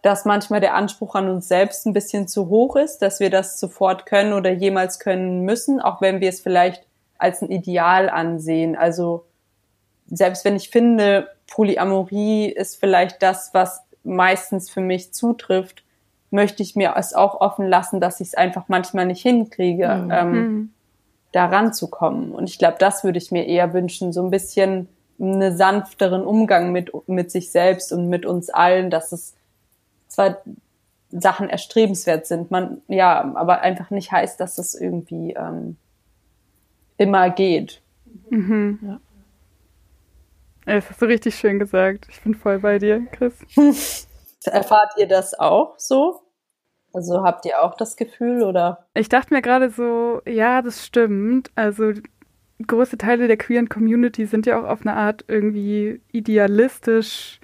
[0.00, 3.60] dass manchmal der Anspruch an uns selbst ein bisschen zu hoch ist, dass wir das
[3.60, 6.86] sofort können oder jemals können müssen, auch wenn wir es vielleicht
[7.18, 8.76] als ein Ideal ansehen.
[8.76, 9.26] Also
[10.10, 15.84] selbst wenn ich finde, Polyamorie ist vielleicht das, was meistens für mich zutrifft,
[16.30, 20.10] möchte ich mir es auch offen lassen, dass ich es einfach manchmal nicht hinkriege, mhm.
[20.10, 20.70] ähm, mhm.
[21.32, 22.32] da ranzukommen.
[22.32, 24.88] Und ich glaube, das würde ich mir eher wünschen, so ein bisschen
[25.20, 29.34] einen sanfteren Umgang mit, mit sich selbst und mit uns allen, dass es
[30.08, 30.38] zwar
[31.10, 35.76] Sachen erstrebenswert sind, man, ja, aber einfach nicht heißt, dass es irgendwie ähm,
[36.96, 37.82] immer geht.
[38.30, 38.78] Mhm.
[38.82, 39.00] Ja.
[40.64, 42.06] Das hast du richtig schön gesagt.
[42.10, 43.34] Ich bin voll bei dir, Chris.
[44.44, 46.22] Erfahrt ihr das auch so?
[46.92, 48.86] Also habt ihr auch das Gefühl oder?
[48.94, 51.50] Ich dachte mir gerade so, ja, das stimmt.
[51.54, 51.92] Also
[52.66, 57.40] große Teile der queeren Community sind ja auch auf eine Art irgendwie idealistisch,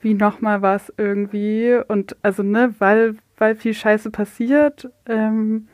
[0.00, 1.80] wie nochmal was irgendwie.
[1.88, 5.68] Und also, ne, weil, weil viel Scheiße passiert ähm,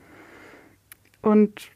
[1.23, 1.71] und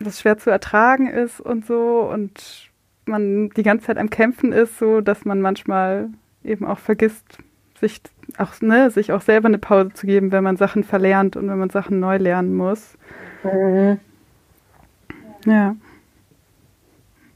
[0.00, 2.67] das schwer zu ertragen ist und so und
[3.08, 6.10] man die ganze Zeit am Kämpfen ist, so dass man manchmal
[6.44, 7.38] eben auch vergisst,
[7.80, 8.00] sich
[8.36, 11.58] auch, ne, sich auch selber eine Pause zu geben, wenn man Sachen verlernt und wenn
[11.58, 12.96] man Sachen neu lernen muss.
[13.44, 13.98] Mhm.
[15.46, 15.76] Ja.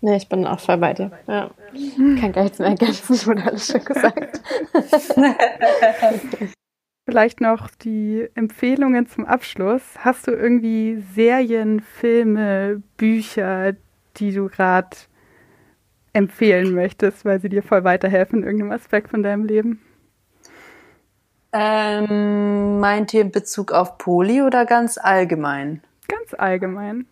[0.01, 1.13] Nee, ich bin auch voll bei dir.
[1.29, 1.51] Ja.
[2.21, 4.43] Kann gar nichts mehr ergänzen, wurde alles schon gesagt.
[7.05, 9.83] Vielleicht noch die Empfehlungen zum Abschluss.
[9.99, 13.75] Hast du irgendwie Serien, Filme, Bücher,
[14.17, 14.91] die du gerade
[16.13, 19.81] empfehlen möchtest, weil sie dir voll weiterhelfen in irgendeinem Aspekt von deinem Leben?
[21.53, 25.83] Ähm, meint ihr in Bezug auf Poli oder ganz allgemein?
[26.09, 27.07] Ganz allgemein.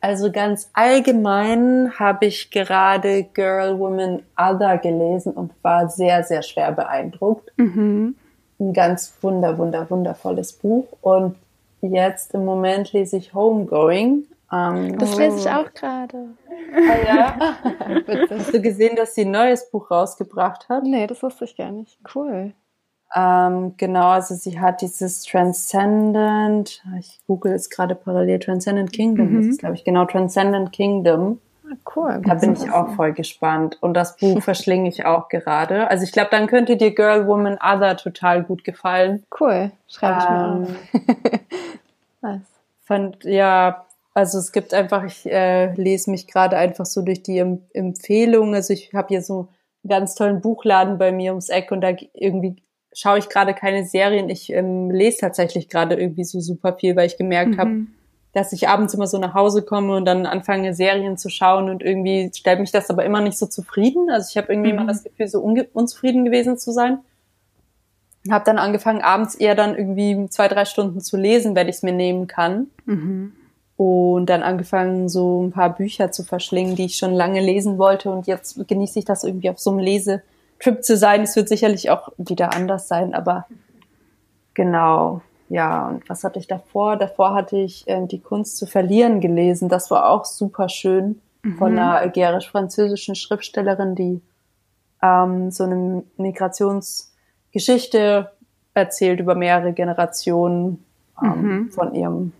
[0.00, 6.72] Also ganz allgemein habe ich gerade Girl, Woman, Other gelesen und war sehr, sehr schwer
[6.72, 7.50] beeindruckt.
[7.56, 8.14] Mhm.
[8.58, 10.86] Ein ganz wunder, wunder, wundervolles Buch.
[11.00, 11.36] Und
[11.80, 16.28] jetzt im Moment lese ich Homegoing ähm, das lese ich auch gerade.
[16.74, 17.36] Ah, ja?
[18.30, 20.84] Hast du gesehen, dass sie ein neues Buch rausgebracht hat?
[20.84, 21.98] Nee, das wusste ich gar nicht.
[22.14, 22.52] Cool.
[23.14, 29.36] Ähm, genau, also sie hat dieses Transcendent, ich google jetzt gerade parallel, Transcendent Kingdom, mhm.
[29.36, 31.40] das ist glaube ich genau Transcendent Kingdom.
[31.64, 32.22] Ah, cool.
[32.24, 33.78] Da bin ich auch voll gespannt.
[33.80, 35.88] Und das Buch verschlinge ich auch gerade.
[35.90, 39.24] Also ich glaube, dann könnte dir Girl, Woman, Other total gut gefallen.
[39.38, 40.68] Cool, schreibe ich ähm, mal auf.
[42.22, 42.40] nice.
[42.84, 43.85] Fand, ja,
[44.16, 48.54] also es gibt einfach, ich äh, lese mich gerade einfach so durch die em Empfehlungen.
[48.54, 49.48] Also ich habe hier so
[49.84, 52.56] einen ganz tollen Buchladen bei mir ums Eck und da irgendwie
[52.94, 54.30] schaue ich gerade keine Serien.
[54.30, 57.58] Ich ähm, lese tatsächlich gerade irgendwie so super viel, weil ich gemerkt mhm.
[57.58, 57.76] habe,
[58.32, 61.82] dass ich abends immer so nach Hause komme und dann anfange, Serien zu schauen und
[61.82, 64.08] irgendwie stellt mich das aber immer nicht so zufrieden.
[64.08, 64.78] Also ich habe irgendwie mhm.
[64.78, 67.00] immer das Gefühl, so unzufrieden gewesen zu sein.
[68.30, 71.82] Habe dann angefangen, abends eher dann irgendwie zwei, drei Stunden zu lesen, wenn ich es
[71.82, 72.68] mir nehmen kann.
[72.86, 73.34] Mhm.
[73.76, 78.10] Und dann angefangen, so ein paar Bücher zu verschlingen, die ich schon lange lesen wollte.
[78.10, 81.22] Und jetzt genieße ich das irgendwie auf so einem Lesetrip zu sein.
[81.22, 83.46] Es wird sicherlich auch wieder anders sein, aber
[84.54, 85.20] genau.
[85.48, 86.96] Ja, und was hatte ich davor?
[86.96, 89.68] Davor hatte ich äh, Die Kunst zu verlieren gelesen.
[89.68, 91.58] Das war auch super schön mhm.
[91.58, 94.20] von einer algerisch-französischen Schriftstellerin, die
[95.02, 98.30] ähm, so eine Migrationsgeschichte
[98.74, 100.84] erzählt über mehrere Generationen
[101.22, 101.70] ähm, mhm.
[101.70, 102.32] von ihrem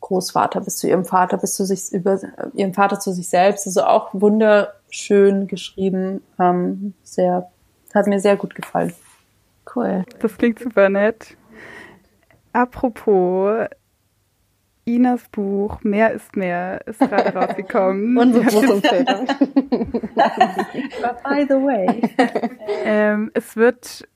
[0.00, 2.20] Großvater bis zu ihrem Vater, bis zu sich über
[2.54, 3.66] ihrem Vater zu sich selbst.
[3.66, 6.22] Also auch wunderschön geschrieben.
[6.38, 7.50] Ähm, sehr,
[7.94, 8.92] hat mir sehr gut gefallen.
[9.74, 10.04] Cool.
[10.20, 11.36] Das klingt super nett.
[12.52, 13.68] Apropos,
[14.88, 18.16] Inas Buch Mehr ist mehr ist gerade rausgekommen.
[18.18, 19.26] Unsere Buchempfehlung.
[21.24, 22.02] By the way.
[22.84, 24.08] Ähm, es wird,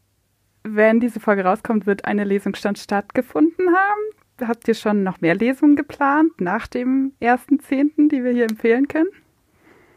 [0.63, 4.22] wenn diese Folge rauskommt, wird eine Lesungsstand stattgefunden haben.
[4.41, 8.89] Habt ihr schon noch mehr Lesungen geplant nach dem ersten Zehnten, die wir hier empfehlen
[8.89, 9.11] können?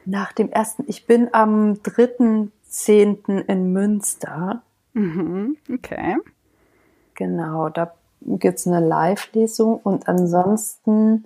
[0.06, 0.84] Nach dem ersten.
[0.88, 4.62] Ich bin am dritten Zehnten in Münster.
[4.94, 6.18] Mhm, okay.
[7.16, 11.26] Genau, da gibt's eine Live-Lesung und ansonsten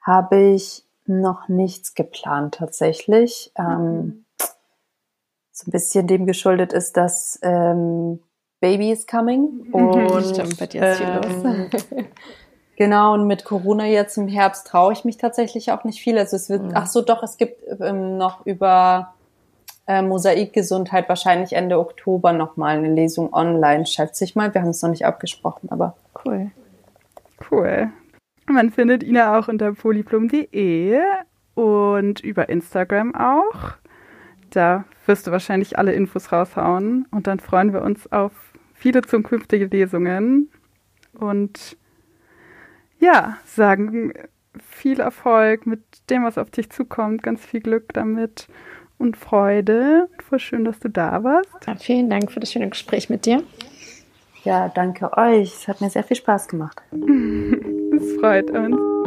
[0.00, 3.52] habe ich noch nichts geplant tatsächlich.
[3.56, 4.24] Ähm,
[5.52, 8.20] so ein bisschen dem geschuldet ist, dass ähm,
[8.60, 9.74] Baby is coming mhm.
[9.74, 11.86] und Stimmt, bei dir ist viel ähm, los.
[12.76, 16.18] genau und mit Corona jetzt im Herbst traue ich mich tatsächlich auch nicht viel.
[16.18, 16.72] Also es wird, mhm.
[16.74, 19.14] ach so doch, es gibt ähm, noch über
[19.86, 24.52] äh, Mosaikgesundheit wahrscheinlich Ende Oktober nochmal eine Lesung online, schätze ich mal.
[24.52, 26.50] Wir haben es noch nicht abgesprochen, aber cool.
[27.50, 27.90] Cool.
[28.46, 31.00] Man findet Ina auch unter polyplom.de
[31.54, 33.72] und über Instagram auch.
[34.50, 38.32] Da wirst du wahrscheinlich alle Infos raushauen und dann freuen wir uns auf
[38.78, 40.50] viele zukünftige Lesungen
[41.12, 41.76] und
[43.00, 44.12] ja, sagen
[44.60, 48.48] viel Erfolg mit dem, was auf dich zukommt, ganz viel Glück damit
[48.98, 50.08] und Freude.
[50.28, 51.50] Voll schön, dass du da warst.
[51.66, 53.42] Ja, vielen Dank für das schöne Gespräch mit dir.
[54.44, 55.54] Ja, danke euch.
[55.54, 56.80] Es hat mir sehr viel Spaß gemacht.
[57.98, 58.97] Es freut uns.